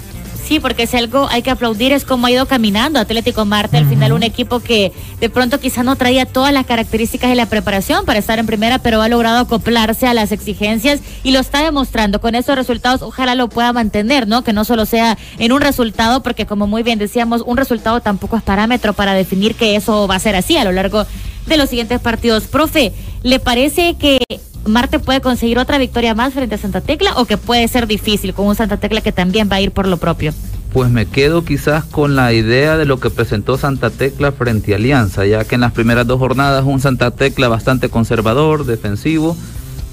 [0.50, 3.76] Sí, porque si algo hay que aplaudir es cómo ha ido caminando Atlético Marte.
[3.76, 7.46] Al final un equipo que de pronto quizá no traía todas las características de la
[7.46, 11.62] preparación para estar en primera, pero ha logrado acoplarse a las exigencias y lo está
[11.62, 12.20] demostrando.
[12.20, 14.42] Con esos resultados ojalá lo pueda mantener, ¿no?
[14.42, 18.36] Que no solo sea en un resultado, porque como muy bien decíamos, un resultado tampoco
[18.36, 21.06] es parámetro para definir que eso va a ser así a lo largo
[21.46, 22.48] de los siguientes partidos.
[22.48, 24.18] Profe, ¿le parece que
[24.66, 28.34] Marte puede conseguir otra victoria más frente a Santa Tecla o que puede ser difícil
[28.34, 30.32] con un Santa Tecla que también va a ir por lo propio?
[30.72, 34.76] Pues me quedo quizás con la idea de lo que presentó Santa Tecla frente a
[34.76, 39.36] Alianza, ya que en las primeras dos jornadas un Santa Tecla bastante conservador, defensivo,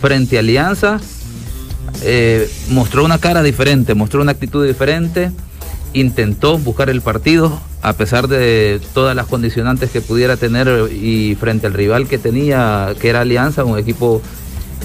[0.02, 1.00] frente a Alianza
[2.04, 5.32] eh, mostró una cara diferente, mostró una actitud diferente,
[5.94, 11.68] intentó buscar el partido a pesar de todas las condicionantes que pudiera tener y frente
[11.68, 14.22] al rival que tenía, que era Alianza, un equipo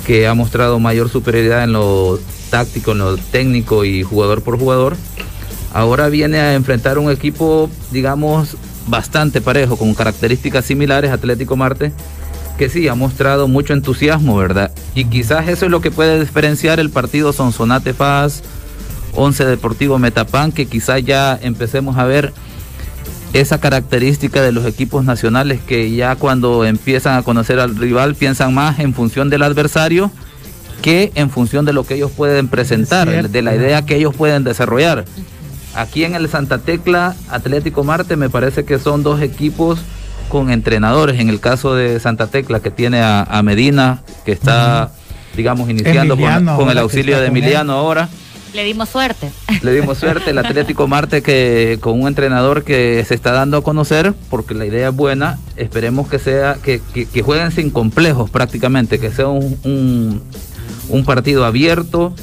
[0.07, 2.19] que ha mostrado mayor superioridad en lo
[2.51, 4.97] táctico, en lo técnico y jugador por jugador.
[5.73, 11.93] Ahora viene a enfrentar un equipo, digamos, bastante parejo, con características similares, Atlético Marte,
[12.59, 14.71] que sí ha mostrado mucho entusiasmo, ¿verdad?
[14.95, 18.43] Y quizás eso es lo que puede diferenciar el partido Sonsonate Paz,
[19.15, 22.33] Once Deportivo Metapan, que quizás ya empecemos a ver
[23.33, 28.53] esa característica de los equipos nacionales que ya cuando empiezan a conocer al rival piensan
[28.53, 30.11] más en función del adversario
[30.83, 34.43] que en función de lo que ellos pueden presentar, de la idea que ellos pueden
[34.45, 35.05] desarrollar.
[35.77, 39.79] Aquí en el Santa Tecla, Atlético Marte, me parece que son dos equipos
[40.29, 41.21] con entrenadores.
[41.21, 44.91] En el caso de Santa Tecla, que tiene a, a Medina, que está,
[45.37, 47.27] digamos, iniciando con- Emiliano con, el auxilio de.
[47.29, 48.09] Emiliano ahora.
[48.55, 49.31] Le dimos suerte.
[49.63, 50.31] Le dimos suerte.
[50.31, 54.67] El Atlético Marte que con un entrenador que se está dando a conocer, porque la
[54.67, 59.29] idea es buena, esperemos que sea, que, que- que jueguen sin complejos prácticamente, que sea
[59.29, 60.23] un, un-
[60.91, 62.15] un partido abierto,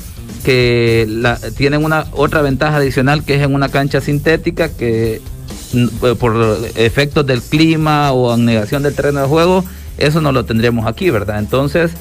[0.46, 5.22] que la- tienen una otra ventaja adicional que es en una cancha sintética que
[5.74, 9.64] eh, por efectos del clima o negación del terreno de juego,
[9.98, 11.40] eso no lo tendremos aquí, ¿verdad?
[11.40, 11.92] Entonces,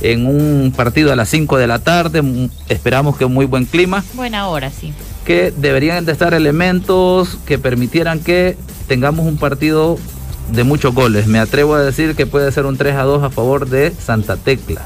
[0.00, 4.02] en un partido a las 5 de la tarde, mm, esperamos que muy buen clima,
[4.14, 4.92] Buena hora, sí.
[5.24, 8.56] que deberían de estar elementos que permitieran que
[8.88, 9.98] tengamos un partido
[10.52, 11.26] de muchos goles.
[11.26, 14.36] Me atrevo a decir que puede ser un 3 a 2 a favor de Santa
[14.36, 14.82] Tecla.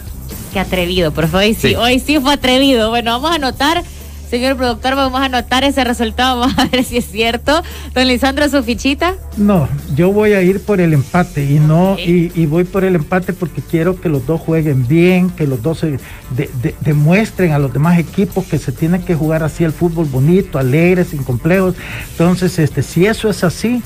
[0.53, 1.37] Qué atrevido, profe.
[1.37, 1.75] Hoy sí, Sí.
[1.75, 2.91] hoy sí fue atrevido.
[2.91, 3.83] Bueno, vamos a anotar,
[4.29, 6.41] señor productor, vamos a anotar ese resultado.
[6.41, 7.63] Vamos a ver si es cierto.
[7.95, 9.15] Don Lisandro, su fichita.
[9.37, 12.95] No, yo voy a ir por el empate y no y, y voy por el
[12.97, 15.91] empate porque quiero que los dos jueguen bien, que los dos se
[16.37, 20.07] de- de- demuestren a los demás equipos que se tiene que jugar así el fútbol
[20.07, 21.75] bonito, alegre, sin complejos.
[22.13, 23.83] Entonces, este, si eso es así,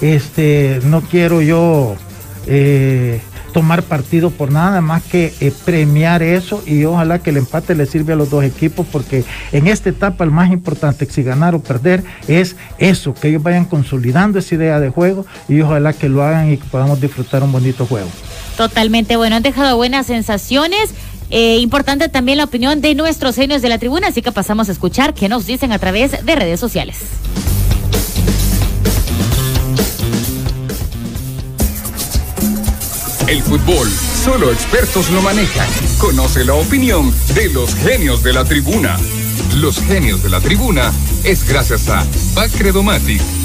[0.00, 1.94] este, no quiero yo
[2.46, 3.20] eh,
[3.52, 7.86] tomar partido por nada más que eh, premiar eso y ojalá que el empate le
[7.86, 11.60] sirva a los dos equipos porque en esta etapa el más importante si ganar o
[11.60, 16.22] perder es eso, que ellos vayan consolidando esa idea de juego y ojalá que lo
[16.22, 18.08] hagan y que podamos disfrutar un bonito juego.
[18.56, 20.90] Totalmente bueno, han dejado buenas sensaciones.
[21.30, 24.72] Eh, importante también la opinión de nuestros genios de la tribuna, así que pasamos a
[24.72, 26.98] escuchar qué nos dicen a través de redes sociales.
[33.28, 35.68] El fútbol, solo expertos lo manejan.
[35.98, 38.96] Conoce la opinión de los genios de la tribuna.
[39.56, 40.92] Los genios de la tribuna
[41.24, 42.04] es gracias a
[42.34, 43.41] Bacredomatic.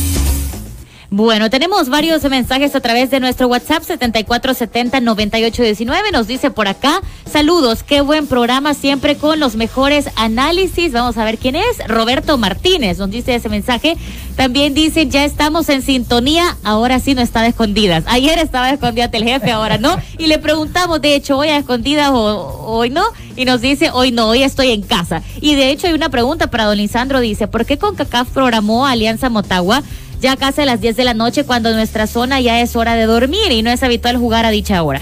[1.10, 6.12] Bueno, tenemos varios mensajes a través de nuestro WhatsApp 7470-9819.
[6.12, 7.01] Nos dice por acá,
[7.32, 10.91] saludos, qué buen programa siempre con los mejores análisis.
[10.91, 11.78] Vamos a ver quién es.
[11.88, 13.95] Roberto Martínez nos dice ese mensaje.
[14.36, 18.03] También dice, ya estamos en sintonía, ahora sí no está de escondidas.
[18.08, 19.95] Ayer estaba de escondidas el jefe, ahora no.
[20.18, 23.05] Y le preguntamos, de hecho, hoy a escondidas o hoy no.
[23.38, 25.24] Y nos dice, hoy no, hoy estoy en casa.
[25.39, 29.30] Y de hecho hay una pregunta para don Lisandro, dice, ¿por qué CONCACAF programó Alianza
[29.30, 29.84] Motagua?
[30.20, 33.05] Ya casi a las 10 de la noche cuando nuestra zona ya es hora de
[33.05, 35.01] dormir y no es habitual jugar a dicha hora.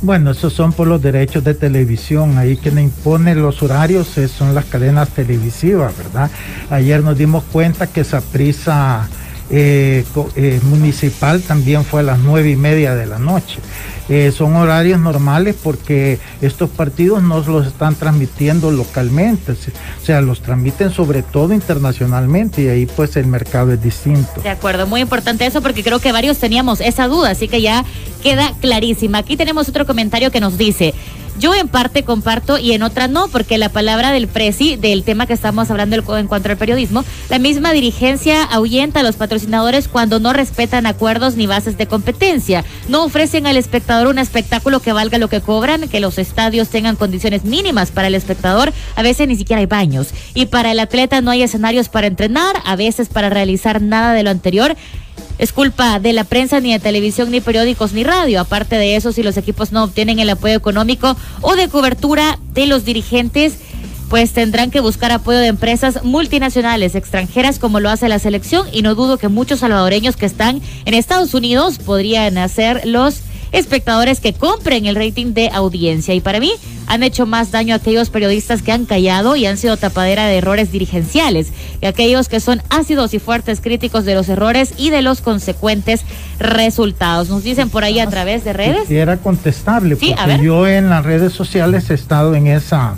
[0.00, 2.36] Bueno, esos son por los derechos de televisión.
[2.36, 6.30] Ahí quien impone los horarios son las cadenas televisivas, ¿verdad?
[6.68, 8.04] Ayer nos dimos cuenta que
[9.50, 13.58] esa prisa municipal también fue a las nueve y media de la noche.
[14.10, 20.40] Eh, son horarios normales porque estos partidos no los están transmitiendo localmente, o sea, los
[20.40, 24.42] transmiten sobre todo internacionalmente y ahí pues el mercado es distinto.
[24.42, 27.82] De acuerdo, muy importante eso porque creo que varios teníamos esa duda, así que ya
[28.22, 29.18] queda clarísima.
[29.18, 30.92] Aquí tenemos otro comentario que nos dice,
[31.38, 35.26] yo en parte comparto y en otra no, porque la palabra del presi, del tema
[35.26, 40.20] que estamos hablando en cuanto al periodismo, la misma dirigencia ahuyenta a los patrocinadores cuando
[40.20, 45.18] no respetan acuerdos ni bases de competencia, no ofrecen al espectador un espectáculo que valga
[45.18, 49.36] lo que cobran, que los estadios tengan condiciones mínimas para el espectador, a veces ni
[49.36, 53.30] siquiera hay baños, y para el atleta no hay escenarios para entrenar, a veces para
[53.30, 54.76] realizar nada de lo anterior.
[55.38, 58.40] Es culpa de la prensa, ni de televisión, ni periódicos, ni radio.
[58.40, 62.66] Aparte de eso, si los equipos no obtienen el apoyo económico o de cobertura de
[62.66, 63.54] los dirigentes,
[64.08, 68.82] pues tendrán que buscar apoyo de empresas multinacionales extranjeras como lo hace la selección y
[68.82, 73.22] no dudo que muchos salvadoreños que están en Estados Unidos podrían hacer los
[73.54, 76.12] espectadores que compren el rating de audiencia.
[76.12, 76.52] Y para mí
[76.86, 80.36] han hecho más daño a aquellos periodistas que han callado y han sido tapadera de
[80.36, 85.02] errores dirigenciales, y aquellos que son ácidos y fuertes críticos de los errores y de
[85.02, 86.02] los consecuentes
[86.38, 87.28] resultados.
[87.28, 88.88] Nos dicen por ahí a través de redes.
[88.88, 92.96] Si era contestable, Sí, porque yo en las redes sociales he estado en esa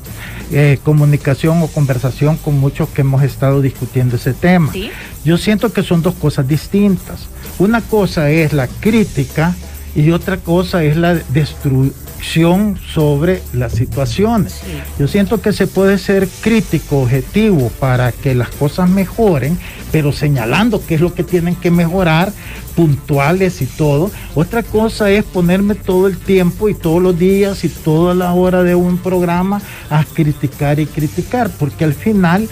[0.51, 4.73] eh, comunicación o conversación con muchos que hemos estado discutiendo ese tema.
[4.73, 4.91] Sí.
[5.25, 7.27] Yo siento que son dos cosas distintas.
[7.59, 9.55] Una cosa es la crítica
[9.97, 14.61] y otra cosa es la destrucción sobre las situaciones.
[14.99, 19.59] Yo siento que se puede ser crítico, objetivo para que las cosas mejoren,
[19.93, 22.31] pero señalando qué es lo que tienen que mejorar,
[22.75, 24.11] puntuales y todo.
[24.35, 28.63] Otra cosa es ponerme todo el tiempo y todos los días y toda la hora
[28.63, 32.51] de un programa a criticar y criticar, porque al final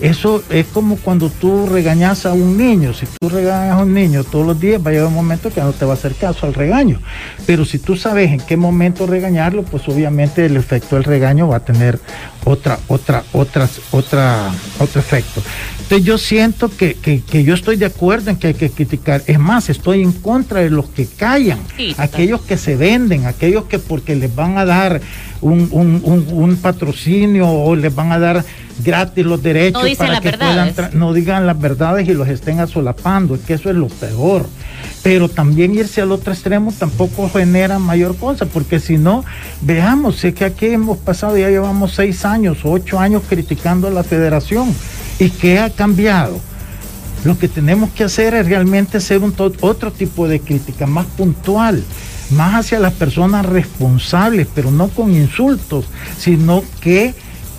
[0.00, 2.92] eso es como cuando tú regañas a un niño.
[2.94, 5.60] Si tú regañas a un niño todos los días, va a llegar un momento que
[5.60, 7.00] no te va a hacer caso al regaño.
[7.46, 11.56] Pero si tú sabes en qué momento regañarlo, pues obviamente el efecto del regaño va
[11.56, 11.98] a tener
[12.44, 15.42] otra, otra, otras, otra, otro efecto.
[15.82, 19.22] Entonces yo siento que, que, que yo estoy de acuerdo en que hay que criticar.
[19.26, 23.64] Es más, estoy en contra de los que callan, Sí, aquellos que se venden, aquellos
[23.64, 25.00] que porque les van a dar
[25.40, 28.44] un, un- un- un patrocinio o les van a dar
[28.82, 33.34] gratis los derechos No para que puedan no digan las verdades y los estén asolapando,
[33.34, 34.46] es que eso es lo peor.
[35.02, 39.24] Pero también irse al otro extremo tampoco genera mayor cosa, porque si no,
[39.60, 44.02] veamos, sé que aquí hemos pasado, ya llevamos seis años, ocho años criticando a la
[44.02, 44.74] federación.
[45.18, 46.40] ¿Y qué ha cambiado?
[47.24, 51.82] Lo que tenemos que hacer es realmente hacer un otro tipo de crítica, más puntual,
[52.30, 55.86] más hacia las personas responsables, pero no con insultos,
[56.18, 57.14] sino que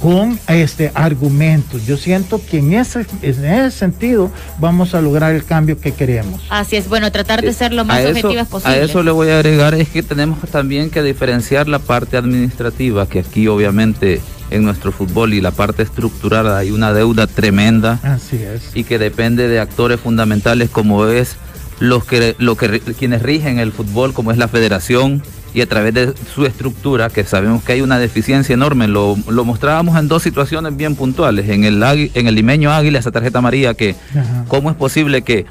[0.06, 1.88] con este argumentos.
[1.88, 4.30] Yo siento que en ese, en ese sentido
[4.60, 6.42] vamos a lograr el cambio que queremos.
[6.52, 8.84] Así es, bueno, tratar de ser lo más a eso, objetivas a posible.
[8.84, 13.18] eso le voy a agregar es que tenemos también que diferenciar la parte administrativa, que
[13.18, 18.76] aquí obviamente en nuestro fútbol y la parte estructurada hay una deuda tremenda Así es.
[18.76, 21.36] y que depende de actores fundamentales como es
[21.80, 25.24] los que, lo que quienes rigen el fútbol, como es la federación
[25.56, 29.46] y a través de su estructura, que sabemos que hay una deficiencia enorme, lo, lo
[29.46, 33.74] mostrábamos en dos situaciones bien puntuales, en el, en el limeño Águila, esa tarjeta amarilla,
[33.74, 34.44] que Ajá.
[34.50, 35.46] cómo es posible que,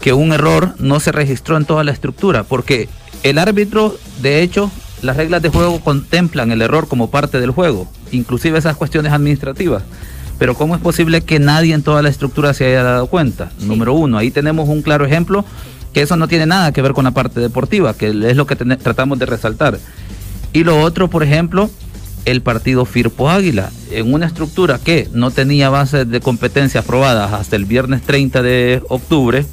[0.00, 2.88] que un error no se registró en toda la estructura, porque
[3.22, 7.86] el árbitro, de hecho, las reglas de juego contemplan el error como parte del juego,
[8.10, 9.84] inclusive esas cuestiones administrativas.
[10.40, 13.52] Pero ¿cómo es posible que nadie en toda la estructura se haya dado cuenta?
[13.60, 15.44] Número uno, ahí tenemos un claro ejemplo
[15.92, 18.56] que eso no tiene nada que ver con la parte deportiva, que es lo que
[18.56, 19.78] tratamos de resaltar.
[20.52, 21.70] Y lo otro, por ejemplo,
[22.24, 27.56] el partido Firpo Águila, en una estructura que no tenía bases de competencia aprobadas hasta
[27.56, 29.44] el viernes 30 de octubre,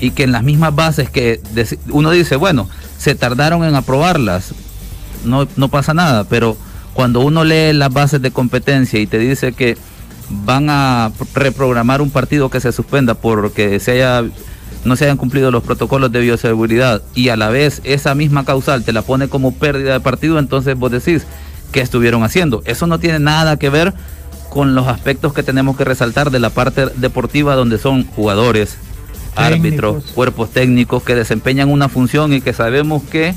[0.00, 1.40] y que en las mismas bases que
[1.88, 4.52] uno dice, bueno, se tardaron en aprobarlas,
[5.24, 6.56] no, no pasa nada, pero
[6.92, 9.76] cuando uno lee las bases de competencia y te dice que
[10.28, 14.24] van a reprogramar un partido que se suspenda porque se haya
[14.84, 18.84] no se hayan cumplido los protocolos de bioseguridad y a la vez esa misma causal
[18.84, 21.26] te la pone como pérdida de partido, entonces vos decís,
[21.72, 22.62] ¿qué estuvieron haciendo?
[22.66, 23.94] Eso no tiene nada que ver
[24.50, 28.76] con los aspectos que tenemos que resaltar de la parte deportiva donde son jugadores,
[29.36, 33.34] árbitros, cuerpos técnicos que desempeñan una función y que sabemos que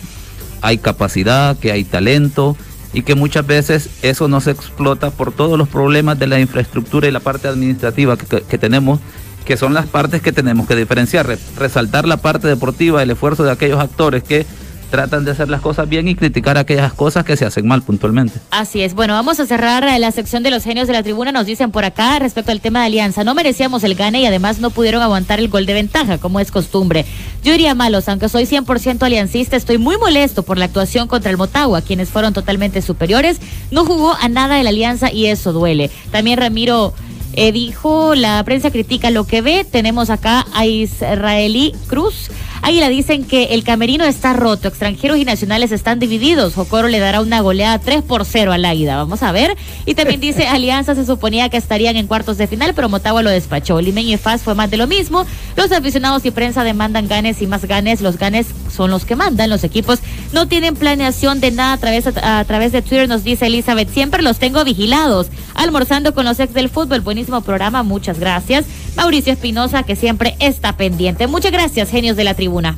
[0.61, 2.55] hay capacidad, que hay talento
[2.93, 7.07] y que muchas veces eso no se explota por todos los problemas de la infraestructura
[7.07, 8.99] y la parte administrativa que, que- que tenemos,
[9.47, 13.43] que son las partes que tenemos que diferenciar, Re- resaltar la parte deportiva, el esfuerzo
[13.45, 14.45] de aquellos actores que
[14.91, 18.39] tratan de hacer las cosas bien y criticar aquellas cosas que se hacen mal puntualmente.
[18.51, 18.93] Así es.
[18.93, 21.33] Bueno, vamos a cerrar eh, la sección de los genios de la tribuna.
[21.33, 23.25] Nos dicen por acá respecto al tema de Alianza.
[23.25, 26.51] No merecíamos el gane y además no pudieron aguantar el gol de ventaja, como es
[26.51, 27.05] costumbre.
[27.43, 31.37] Yo iría malos, aunque soy 100% aliancista, estoy muy molesto por la actuación contra el
[31.37, 33.39] Motagua, quienes fueron totalmente superiores.
[33.71, 35.91] No jugó a nada el Alianza y eso duele.
[36.11, 36.93] También Ramiro
[37.37, 39.63] eh, dijo, la prensa critica lo que ve.
[39.63, 42.31] Tenemos acá a Israelí Cruz.
[42.61, 46.55] Águila dicen que el camerino está roto, extranjeros y nacionales están divididos.
[46.55, 48.97] Jocoro le dará una goleada 3 por 0 al Águila.
[48.97, 49.55] Vamos a ver.
[49.85, 53.29] Y también dice Alianza se suponía que estarían en cuartos de final, pero Motagua lo
[53.29, 53.79] despachó.
[53.81, 55.25] Limeño y Faz fue más de lo mismo.
[55.55, 58.01] Los aficionados y prensa demandan ganes y más ganes.
[58.01, 59.49] Los ganes son los que mandan.
[59.49, 59.99] Los equipos
[60.33, 63.89] no tienen planeación de nada a través, a, través de Twitter, nos dice Elizabeth.
[63.89, 65.27] Siempre los tengo vigilados.
[65.53, 67.01] Almorzando con los ex del fútbol.
[67.01, 67.83] Buenísimo programa.
[67.83, 68.65] Muchas gracias.
[68.95, 71.27] Mauricio Espinosa, que siempre está pendiente.
[71.27, 72.73] Muchas gracias, genios de la tribuna.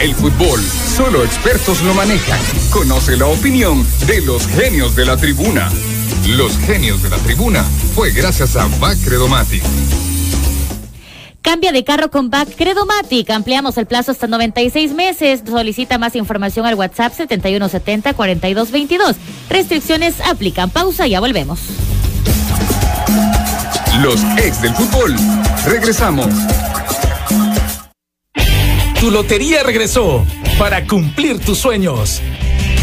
[0.00, 0.60] El fútbol,
[0.96, 2.40] solo expertos lo manejan.
[2.70, 5.70] Conoce la opinión de los genios de la tribuna.
[6.26, 7.62] Los genios de la tribuna
[7.94, 9.62] fue gracias a Bacredomatic.
[11.40, 13.30] Cambia de carro con Back Credomatic.
[13.30, 15.42] Ampliamos el plazo hasta 96 meses.
[15.46, 19.14] Solicita más información al WhatsApp 7170-4222.
[19.48, 20.68] Restricciones aplican.
[20.68, 21.60] Pausa ya volvemos.
[24.02, 25.16] Los ex del fútbol.
[25.66, 26.28] Regresamos.
[29.00, 30.24] Tu lotería regresó
[30.56, 32.22] para cumplir tus sueños.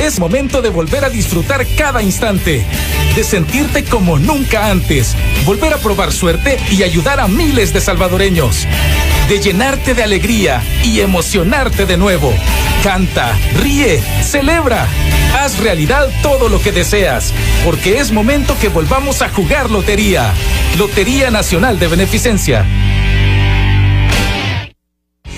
[0.01, 2.65] Es momento de volver a disfrutar cada instante,
[3.15, 8.67] de sentirte como nunca antes, volver a probar suerte y ayudar a miles de salvadoreños,
[9.29, 12.33] de llenarte de alegría y emocionarte de nuevo.
[12.83, 14.87] Canta, ríe, celebra,
[15.39, 20.33] haz realidad todo lo que deseas, porque es momento que volvamos a jugar lotería.
[20.77, 22.65] Lotería Nacional de Beneficencia.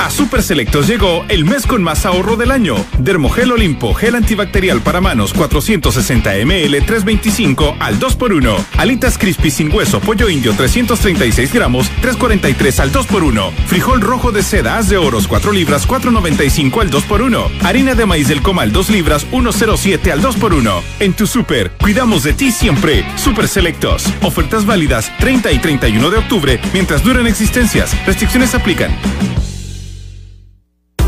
[0.10, 2.76] Super Selectos llegó el mes con más ahorro del año.
[3.00, 8.56] Dermogel Olimpo, gel antibacterial para manos 460 ml 325 al 2x1.
[8.78, 13.52] Alitas crispy sin hueso, pollo indio 336 gramos 343 al 2x1.
[13.68, 17.48] Frijol rojo de seda, haz de oros 4 libras 495 al 2x1.
[17.64, 20.82] Harina de maíz del comal 2 libras 107 al 2x1.
[21.00, 23.06] En tu super, cuidamos de ti siempre.
[23.18, 24.06] Super Selectos.
[24.22, 27.96] Ofertas válidas 30 y 31 de octubre mientras duren existencias.
[28.06, 28.92] Restricciones aplican.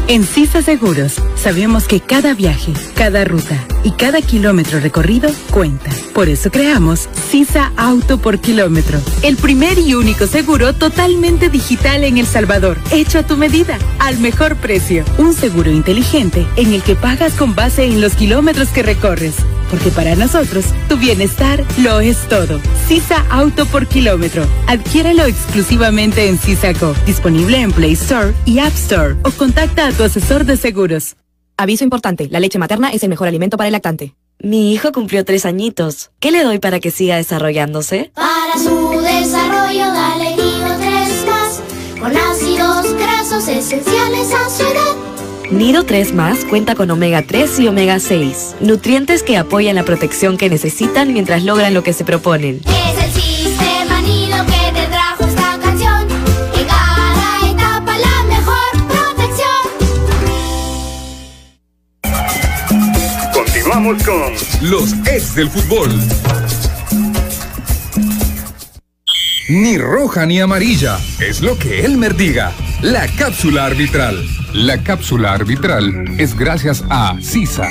[0.10, 5.91] En CISA Seguros sabemos que cada viaje, cada ruta y cada kilómetro recorrido cuenta.
[6.16, 12.18] Por eso creamos CISA Auto por Kilómetro, el primer y único seguro totalmente digital en
[12.18, 15.05] El Salvador, hecho a tu medida, al mejor precio.
[15.20, 19.36] Un seguro inteligente en el que pagas con base en los kilómetros que recorres.
[19.70, 22.60] Porque para nosotros, tu bienestar lo es todo.
[22.88, 24.43] CISA Auto por Kilómetro.
[24.66, 26.95] Adquiérelo exclusivamente en CISACO.
[27.05, 29.16] Disponible en Play Store y App Store.
[29.24, 31.18] O contacta a tu asesor de seguros.
[31.58, 34.16] Aviso importante, la leche materna es el mejor alimento para el lactante.
[34.41, 36.12] Mi hijo cumplió tres añitos.
[36.22, 38.10] ¿Qué le doy para que siga desarrollándose?
[38.16, 41.62] Para su desarrollo dale Nido 3 más,
[42.00, 45.52] con ácidos grasos esenciales a su edad.
[45.52, 50.38] Nido 3 más cuenta con omega 3 y omega 6, nutrientes que apoyan la protección
[50.38, 52.62] que necesitan mientras logran lo que se proponen.
[52.64, 53.38] Es el
[63.84, 64.34] Con
[64.69, 65.89] los ex del fútbol.
[69.47, 72.51] Ni roja ni amarilla, es lo que Elmer diga.
[72.82, 74.21] La cápsula arbitral.
[74.53, 77.69] La cápsula arbitral es gracias a CISA.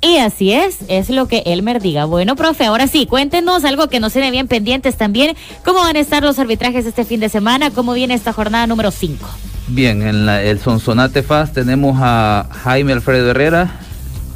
[0.00, 2.06] Y así es, es lo que Elmer diga.
[2.06, 5.36] Bueno, profe, ahora sí, cuéntenos algo que nos tiene bien pendientes también.
[5.64, 7.70] ¿Cómo van a estar los arbitrajes este fin de semana?
[7.70, 9.24] ¿Cómo viene esta jornada número 5?
[9.68, 13.80] Bien, en la- el Sonsonate Fast tenemos a Jaime Alfredo Herrera.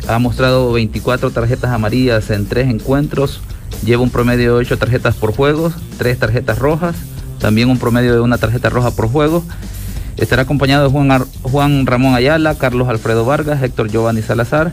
[0.07, 3.41] Ha mostrado 24 tarjetas amarillas en tres encuentros.
[3.85, 6.97] Lleva un promedio de 8 tarjetas por juego, 3 tarjetas rojas.
[7.39, 9.45] También un promedio de una tarjeta roja por juego.
[10.17, 14.73] Estará acompañado de Juan, Juan Ramón Ayala, Carlos Alfredo Vargas, Héctor Giovanni Salazar.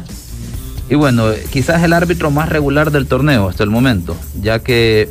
[0.90, 5.10] Y bueno, quizás el árbitro más regular del torneo hasta el momento, ya que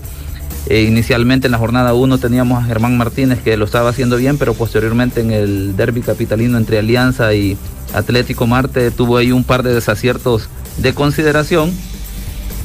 [0.66, 4.38] eh, inicialmente en la jornada 1 teníamos a Germán Martínez que lo estaba haciendo bien,
[4.38, 7.56] pero posteriormente en el derby capitalino entre Alianza y
[7.94, 11.72] Atlético Marte tuvo ahí un par de desaciertos de consideración.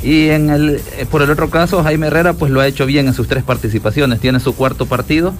[0.01, 3.07] Y en el, eh, por el otro caso, Jaime Herrera pues lo ha hecho bien
[3.07, 4.19] en sus tres participaciones.
[4.19, 5.34] Tiene su cuarto partido.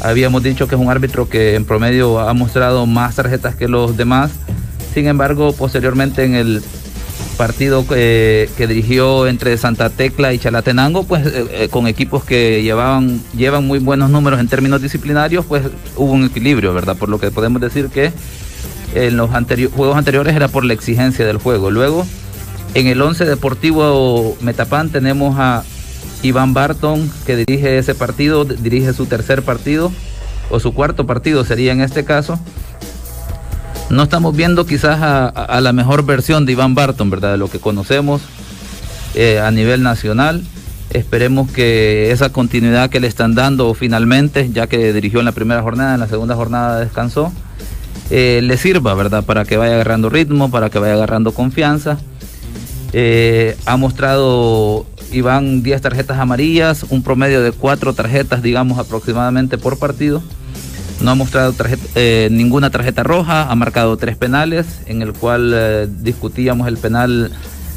[0.00, 3.96] Habíamos dicho que es un árbitro que en promedio ha mostrado más tarjetas que los
[3.96, 4.32] demás.
[4.92, 6.62] Sin embargo, posteriormente en el
[7.34, 13.20] partido eh, que dirigió entre Santa Tecla y Chalatenango, pues eh, con equipos que llevaban,
[13.36, 15.64] llevan muy buenos números en términos disciplinarios, pues
[15.96, 16.96] hubo un equilibrio, ¿verdad?
[16.96, 18.12] Por lo que podemos decir que
[18.94, 21.70] en los anteri- juegos anteriores era por la exigencia del juego.
[21.70, 22.06] Luego,
[22.74, 25.64] en el 11 Deportivo Metapán tenemos a
[26.22, 29.92] Iván Barton, que dirige ese partido, dirige su tercer partido,
[30.50, 32.38] o su cuarto partido sería en este caso.
[33.90, 37.32] No estamos viendo quizás a la mejor versión de Iván Barton, ¿verdad?
[37.32, 38.22] De lo que conocemos
[39.14, 40.42] eh, a nivel nacional.
[40.90, 45.60] Esperemos que esa continuidad que le están dando finalmente, ya que dirigió en la primera
[45.62, 47.32] jornada, en la segunda jornada descansó,
[48.10, 49.24] eh, le sirva, ¿verdad?
[49.24, 51.98] Para que vaya agarrando ritmo, para que vaya agarrando confianza.
[52.92, 59.78] Eh, ha mostrado Iván 10 tarjetas amarillas, un promedio de 4 tarjetas, digamos, aproximadamente por
[59.78, 60.22] partido.
[61.00, 65.90] No ha mostrado tarjeta- eh, ninguna tarjeta roja, ha marcado tres penales, en el cual
[66.02, 67.32] discutíamos el penal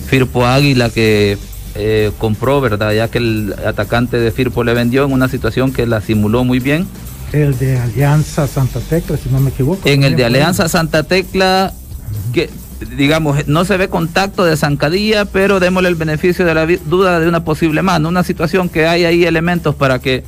[0.08, 1.38] Firpo Águila que
[2.18, 2.92] compró, ¿verdad?
[2.94, 6.60] Ya que el atacante de Firpo le vendió en una situación que la simuló muy
[6.60, 6.88] bien.
[7.34, 9.88] El de Alianza Santa Tecla, si no me equivoco.
[9.88, 11.74] En el de Alianza Santa Tecla,
[12.34, 12.50] que
[12.96, 17.28] digamos, no se ve contacto de zancadilla, pero démosle el beneficio de la duda de
[17.28, 20.24] una posible mano, una situación que hay ahí elementos para que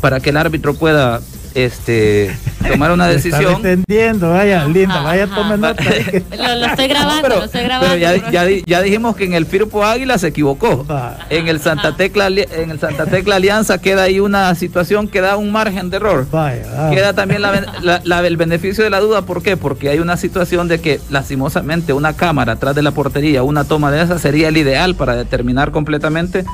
[0.00, 1.20] para que el árbitro pueda
[1.54, 2.36] este
[2.70, 3.56] tomar una decisión.
[3.56, 5.82] entendiendo, vaya, linda, vaya, tome nota.
[5.82, 7.94] ahí que- Lo, lo estoy grabando, lo estoy grabando.
[7.94, 10.86] Pero ya, ya, di- ya dijimos que en el Firpo Águila se equivocó.
[11.30, 15.36] En el Santa Tecla en el Santa Tecla Alianza queda ahí una situación que da
[15.36, 16.26] un margen de error.
[16.30, 19.56] Vaya, Queda también la ben- la- la- el beneficio de la duda, ¿por qué?
[19.56, 23.90] Porque hay una situación de que lastimosamente una cámara atrás de la portería, una toma
[23.90, 26.44] de esa sería el ideal para determinar completamente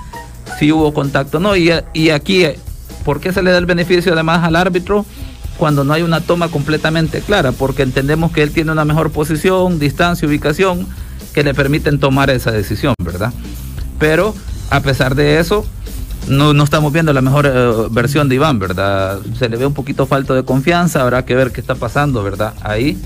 [0.59, 1.57] si hubo contacto o no.
[1.57, 2.47] Y, y aquí,
[3.07, 5.07] ¿por qué se le da el beneficio además al árbitro
[5.59, 7.53] cuando no hay una toma completamente clara?
[7.53, 10.85] Porque entendemos que él tiene una mejor posición, distancia, ubicación
[11.33, 13.33] que le permiten tomar esa decisión, ¿verdad?
[14.01, 14.35] Pero
[14.71, 15.65] a pesar de eso,
[16.27, 19.21] no, estamos viendo la mejor eh, versión de Iván, ¿verdad?
[19.39, 22.55] Se le ve un poquito falto de confianza, habrá que ver qué está pasando, ¿verdad?
[22.61, 22.99] Ahí.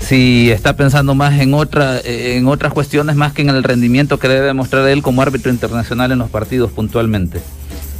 [0.00, 4.28] Si está pensando más en, otra, en otras cuestiones más que en el rendimiento que
[4.28, 7.40] debe demostrar él como árbitro internacional en los partidos puntualmente.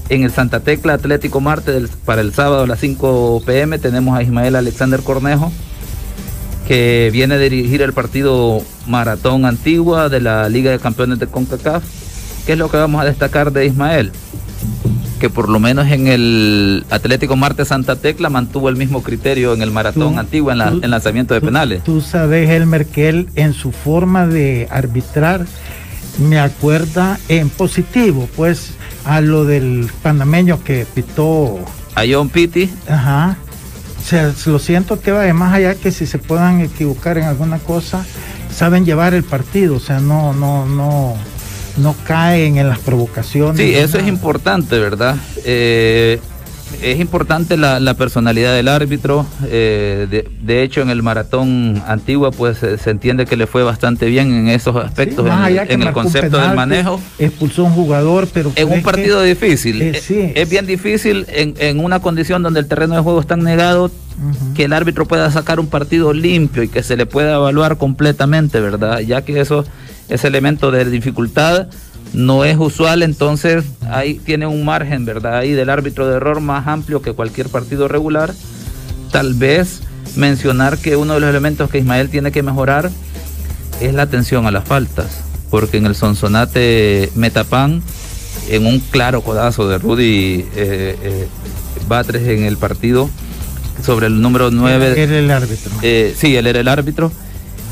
[0.08, 4.22] En el Santa Tecla Atlético Marte para el sábado a las 5 pm tenemos a
[4.22, 5.50] Ismael Alexander Cornejo,
[6.68, 11.82] que viene a dirigir el partido Maratón Antigua de la Liga de Campeones de CONCACAF.
[12.46, 14.12] ¿Qué es lo que vamos a destacar de Ismael?
[15.18, 19.62] que por lo menos en el Atlético Marte Santa Tecla mantuvo el mismo criterio en
[19.62, 21.82] el maratón Tú- antiguo en, la- tú- en lanzamiento de penales.
[21.84, 25.46] Tú sabes, Elmer, que él en su forma de arbitrar
[26.18, 28.72] me acuerda en positivo, pues,
[29.06, 31.58] a lo del panameño que pitó.
[31.94, 33.36] A John Pitti, Ajá.
[33.98, 37.24] O sea, lo siento que va de más allá que si se puedan equivocar en
[37.24, 38.04] alguna cosa,
[38.54, 41.16] saben llevar el partido, o sea, no, no, no,
[41.76, 43.60] no caen en las provocaciones.
[43.60, 45.16] Sí, eso es importante, ¿verdad?
[45.44, 46.20] Eh,
[46.82, 49.26] es importante la, la personalidad del árbitro.
[49.46, 54.06] eh, de, de hecho, en el maratón antigua, pues se entiende que le fue bastante
[54.06, 57.00] bien en esos aspectos, en, el- en concepto del manejo.
[57.18, 58.52] Expulsó un jugador, pero.
[58.56, 59.80] En un que- partido difícil.
[59.82, 60.32] eh, Eh, sí.
[60.34, 63.90] Es bien difícil en, en una condición donde el terreno de juego está negado
[64.54, 68.60] que el árbitro pueda sacar un partido limpio y que se le pueda evaluar completamente,
[68.60, 69.00] ¿verdad?
[69.00, 69.64] Ya que eso,
[70.08, 71.66] ese elemento de dificultad
[72.16, 75.36] no es usual, entonces ahí tiene un margen, ¿verdad?
[75.36, 78.32] Ahí del árbitro de error más amplio que cualquier partido regular.
[79.12, 79.82] Tal vez
[80.16, 82.90] mencionar que uno de los elementos que Ismael tiene que mejorar
[83.82, 87.82] es la atención a las faltas, porque en el Sonsonate Metapan,
[88.48, 91.28] en un claro codazo de Rudy eh, eh,
[91.86, 93.10] Batres en el partido
[93.84, 95.02] sobre el número 9.
[95.02, 95.70] Era el árbitro.
[95.82, 97.12] Eh, sí, él era el árbitro.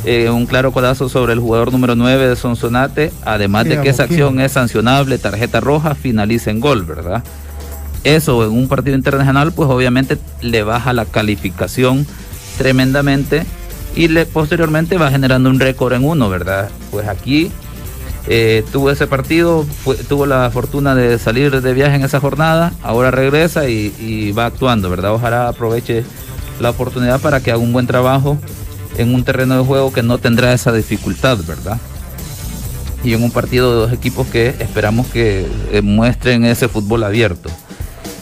[0.06, 4.02] Eh, un claro codazo sobre el jugador número 9 de Sonsonate, además de que esa
[4.02, 7.22] acción es sancionable, tarjeta roja, finaliza en gol, ¿verdad?
[8.04, 12.06] Eso en un partido internacional, pues obviamente le baja la calificación
[12.58, 13.46] tremendamente
[13.96, 16.68] y le posteriormente va generando un récord en uno, ¿verdad?
[16.90, 17.50] Pues aquí
[18.28, 22.72] eh, tuvo ese partido, fue- tuvo la fortuna de salir de viaje en esa jornada,
[22.82, 25.14] ahora regresa y, y va actuando, ¿verdad?
[25.14, 26.04] Ojalá aproveche
[26.60, 28.36] la oportunidad para que haga un buen trabajo
[28.96, 31.78] en un terreno de juego que no tendrá esa dificultad, ¿verdad?
[33.02, 37.50] Y en un partido de dos equipos que esperamos que eh, muestren ese fútbol abierto.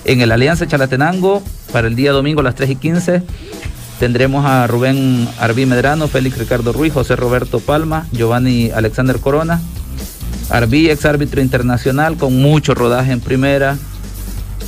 [0.04, 1.42] En el Alianza Chalatenango,
[1.72, 3.22] para el día domingo a las 3 y 15,
[4.00, 9.60] tendremos a Rubén Arbí Medrano, Félix Ricardo Ruiz, José Roberto Palma, Giovanni Alexander Corona.
[10.50, 13.78] Arbí, ex árbitro internacional, con mucho rodaje en primera.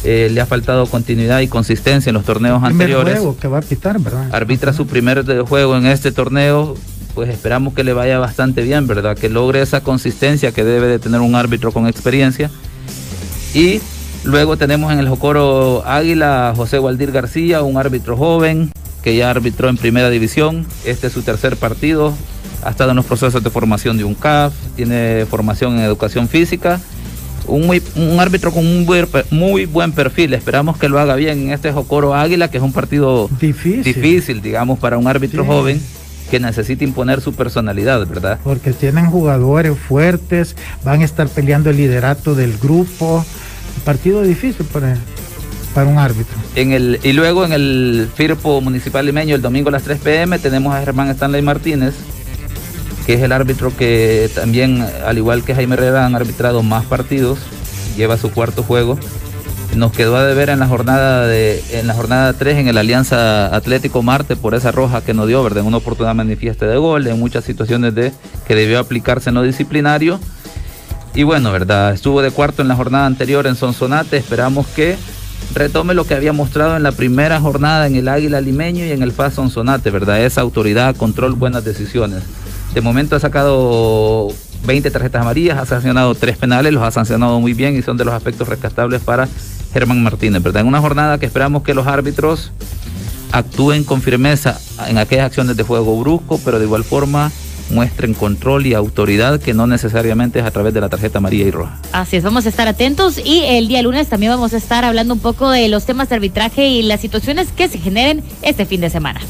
[0.05, 3.15] Eh, le ha faltado continuidad y consistencia en los torneos Primer anteriores.
[3.19, 4.29] juego que va a pitar, ¿verdad?
[4.33, 6.75] Arbitra su primer de- juego en este torneo,
[7.15, 9.17] pues esperamos que le vaya bastante bien, ¿verdad?
[9.17, 12.51] Que logre esa consistencia que debe de tener un árbitro con experiencia.
[13.55, 13.81] Y
[14.25, 19.31] luego tenemos en el Jocoro Águila a José Waldir García, un árbitro joven que ya
[19.31, 20.67] arbitró en primera división.
[20.85, 22.13] Este es su tercer partido.
[22.63, 26.81] Ha estado en los procesos de formación de un CAF, tiene formación en educación física.
[27.47, 30.33] Un, muy- un árbitro con un buen muy buen perfil.
[30.35, 33.83] Esperamos que lo haga bien en este Jocoro Águila, que es un partido Difícil.
[33.85, 35.49] difícil, digamos, para un árbitro Sí.
[35.49, 35.81] joven
[36.31, 38.39] que necesita imponer su personalidad, ¿verdad?
[38.43, 43.25] Porque tienen jugadores fuertes, van a estar peleando el liderato del grupo.
[43.85, 44.97] Partido difícil para,
[45.75, 46.35] para un árbitro.
[46.57, 50.39] En el, y luego en el Firpo Municipal Limeño, el domingo a las 3 pm,
[50.39, 51.95] tenemos a Germán Stanley Martínez,
[53.07, 57.39] que es el árbitro que también, al igual que Jaime Herrera, han arbitrado más partidos,
[57.97, 58.99] lleva su cuarto juego.
[59.77, 64.03] Nos quedó a deber en la jornada en la jornada 3 en el Alianza Atlético
[64.03, 65.61] Marte por esa roja que nos dio, ¿verdad?
[65.61, 68.13] En una oportunidad manifiesta de gol, en muchas situaciones de
[68.47, 70.21] que debió aplicarse en lo disciplinario.
[71.15, 71.93] Y bueno, ¿verdad?
[71.93, 74.17] Estuvo de cuarto en la jornada anterior en Sonsonate.
[74.17, 74.97] Esperamos que
[75.55, 79.03] retome lo que había mostrado en la primera jornada en el Águila Limeño y en
[79.03, 80.25] el FAS Sonsonate, ¿verdad?
[80.25, 82.23] Esa autoridad, control, buenas decisiones.
[82.75, 84.29] De momento ha sacado
[84.67, 88.05] 20 tarjetas amarillas, ha sancionado tres penales, los ha sancionado muy bien y son de
[88.05, 89.29] los aspectos rescatables para
[89.73, 90.63] Germán Martínez, ¿verdad?
[90.63, 92.51] En una jornada que esperamos que los árbitros
[93.31, 94.59] actúen con firmeza
[94.89, 97.31] en aquellas acciones de juego brusco, pero de igual forma
[97.71, 101.51] muestren control y autoridad que no necesariamente es a través de la tarjeta amarilla y
[101.53, 101.79] roja.
[101.93, 105.15] Así es, vamos a estar atentos y el día lunes también vamos a estar hablando
[105.15, 108.81] un poco de los temas de arbitraje y las situaciones que se generen este fin
[108.81, 109.21] de semana.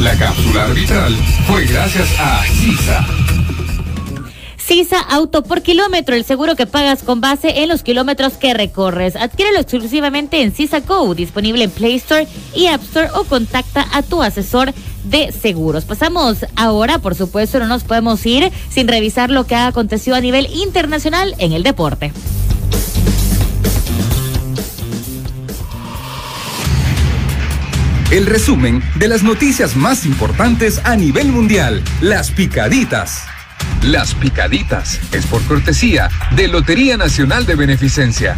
[0.00, 1.14] La cápsula arbitral
[1.46, 3.06] fue gracias a CISA.
[4.56, 9.14] Sisa Auto por kilómetro, el seguro que pagas con base en los kilómetros que recorres.
[9.14, 14.00] Adquiérelo exclusivamente en Sisa Go, disponible en Play Store y App Store o contacta a
[14.00, 14.72] tu asesor
[15.04, 15.84] de seguros.
[15.84, 20.22] Pasamos ahora, por supuesto, no nos podemos ir sin revisar lo que ha acontecido a
[20.22, 22.10] nivel internacional en el deporte.
[28.10, 31.80] El resumen de las noticias más importantes a nivel mundial.
[32.00, 33.22] Las picaditas.
[33.84, 38.36] Las picaditas es por cortesía de Lotería Nacional de Beneficencia.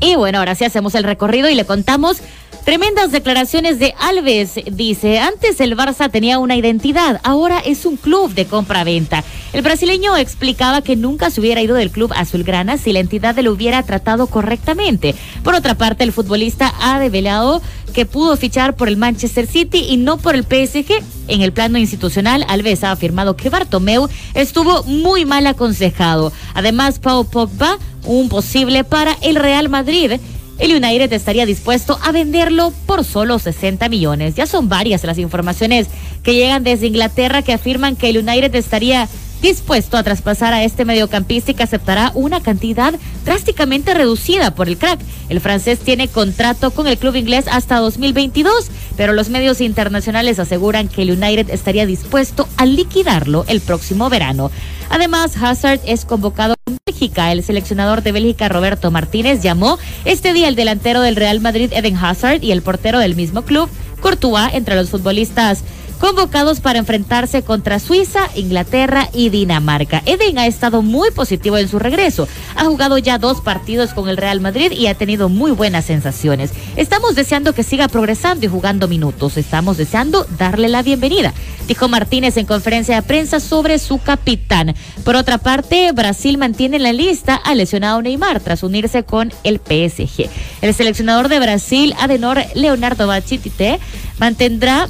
[0.00, 2.20] Y bueno, ahora sí hacemos el recorrido y le contamos
[2.66, 4.54] tremendas declaraciones de Alves.
[4.72, 9.22] Dice, antes el Barça tenía una identidad, ahora es un club de compra-venta.
[9.52, 13.52] El brasileño explicaba que nunca se hubiera ido del club azulgrana si la entidad lo
[13.52, 15.14] hubiera tratado correctamente.
[15.44, 17.62] Por otra parte, el futbolista ha develado
[17.94, 21.04] que pudo fichar por el Manchester City y no por el PSG.
[21.28, 26.32] En el plano institucional, Alves ha afirmado que Bartomeu estuvo muy mal aconsejado.
[26.52, 30.18] Además, Pau Pogba, un posible para el Real Madrid.
[30.58, 34.34] El United estaría dispuesto a venderlo por solo 60 millones.
[34.34, 35.88] Ya son varias las informaciones
[36.22, 39.08] que llegan desde Inglaterra que afirman que el United estaría
[39.42, 42.94] dispuesto a traspasar a este mediocampista y que aceptará una cantidad
[43.24, 44.98] drásticamente reducida por el crack.
[45.28, 50.88] El francés tiene contrato con el club inglés hasta 2022, pero los medios internacionales aseguran
[50.88, 54.50] que el United estaría dispuesto a liquidarlo el próximo verano.
[54.88, 57.30] Además, Hazard es convocado Bélgica.
[57.30, 61.96] El seleccionador de Bélgica, Roberto Martínez, llamó este día el delantero del Real Madrid, Eden
[61.96, 65.62] Hazard, y el portero del mismo club, Courtois, entre los futbolistas
[65.96, 70.02] convocados para enfrentarse contra Suiza, Inglaterra y Dinamarca.
[70.06, 72.28] Eden ha estado muy positivo en su regreso.
[72.54, 76.50] Ha jugado ya dos partidos con el Real Madrid y ha tenido muy buenas sensaciones.
[76.76, 79.36] Estamos deseando que siga progresando y jugando minutos.
[79.36, 81.32] Estamos deseando darle la bienvenida,
[81.66, 84.74] dijo Martínez en conferencia de prensa sobre su capitán.
[85.04, 89.58] Por otra parte, Brasil mantiene en la lista al lesionado Neymar tras unirse con el
[89.58, 90.28] PSG.
[90.62, 93.78] El seleccionador de Brasil, Adenor Leonardo Bachitite,
[94.18, 94.88] mantendrá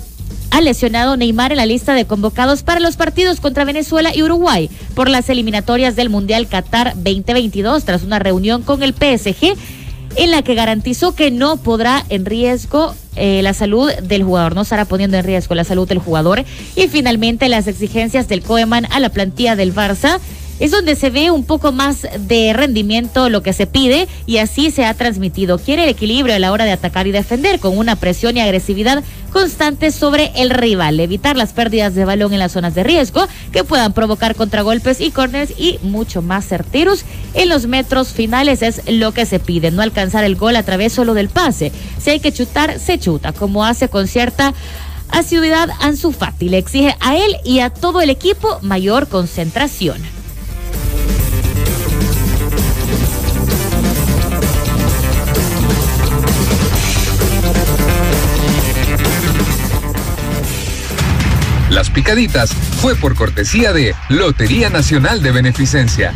[0.50, 4.70] ha lesionado Neymar en la lista de convocados para los partidos contra Venezuela y Uruguay
[4.94, 9.56] por las eliminatorias del Mundial Qatar 2022 tras una reunión con el PSG
[10.16, 14.62] en la que garantizó que no podrá en riesgo eh, la salud del jugador, no
[14.62, 16.44] estará poniendo en riesgo la salud del jugador.
[16.74, 20.18] Y finalmente las exigencias del Koeman a la plantilla del Barça
[20.60, 24.70] es donde se ve un poco más de rendimiento lo que se pide y así
[24.70, 25.58] se ha transmitido.
[25.58, 29.02] Quiere el equilibrio a la hora de atacar y defender con una presión y agresividad
[29.32, 33.64] constante sobre el rival, evitar las pérdidas de balón en las zonas de riesgo que
[33.64, 37.04] puedan provocar contragolpes y corners y mucho más certeros
[37.34, 40.92] en los metros finales es lo que se pide, no alcanzar el gol a través
[40.94, 41.70] solo del pase.
[41.98, 44.54] Si hay que chutar, se chuta, como hace con cierta
[45.10, 46.48] asiduidad Ansu Fati.
[46.48, 49.98] Le exige a él y a todo el equipo mayor concentración.
[61.90, 66.14] Picaditas fue por cortesía de Lotería Nacional de Beneficencia.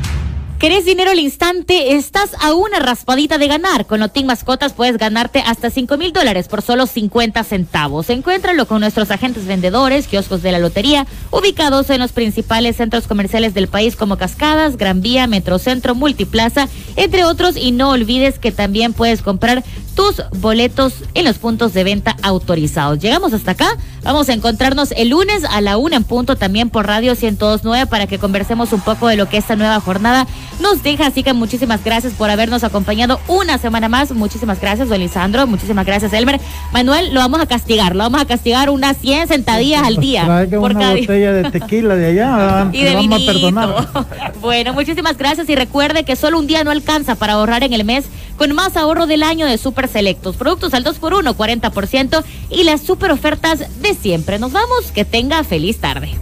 [0.60, 1.94] ¿Querés dinero al instante?
[1.94, 3.86] Estás a una raspadita de ganar.
[3.86, 8.10] Con Lotín Mascotas puedes ganarte hasta 5 mil dólares por solo 50 centavos.
[8.10, 13.54] Encuéntralo con nuestros agentes vendedores, kioscos de la lotería, ubicados en los principales centros comerciales
[13.54, 17.56] del país como Cascadas, Gran Vía, Metrocentro, Multiplaza, entre otros.
[17.56, 19.64] Y no olvides que también puedes comprar
[19.94, 22.98] tus boletos en los puntos de venta autorizados.
[22.98, 23.76] Llegamos hasta acá.
[24.02, 28.06] Vamos a encontrarnos el lunes a la una en punto también por Radio 102.9 para
[28.06, 30.26] que conversemos un poco de lo que esta nueva jornada
[30.60, 31.06] nos deja.
[31.06, 34.12] Así que muchísimas gracias por habernos acompañado una semana más.
[34.12, 35.46] Muchísimas gracias, don Lisandro.
[35.46, 36.40] Muchísimas gracias, Elmer.
[36.72, 37.94] Manuel, lo vamos a castigar.
[37.94, 40.46] Lo vamos a castigar unas 100 sentadillas al día.
[40.50, 42.70] por una botella de tequila de allá.
[42.72, 43.88] y de vamos a perdonar.
[44.40, 47.84] bueno, muchísimas gracias y recuerde que solo un día no alcanza para ahorrar en el
[47.84, 49.58] mes con más ahorro del año de
[49.88, 50.36] Selectos.
[50.36, 54.38] Productos al 2x1, 40% y las super ofertas de siempre.
[54.38, 54.92] Nos vamos.
[54.92, 56.14] Que tenga feliz tarde.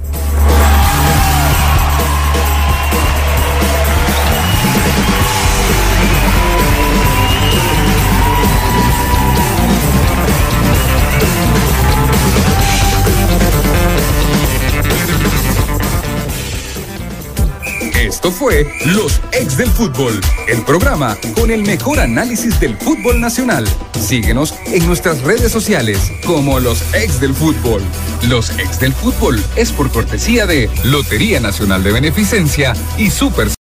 [18.18, 23.64] Esto fue Los Ex del Fútbol, el programa con el mejor análisis del fútbol nacional.
[23.96, 27.80] Síguenos en nuestras redes sociales como Los Ex del Fútbol.
[28.28, 33.57] Los Ex del Fútbol es por cortesía de Lotería Nacional de Beneficencia y Super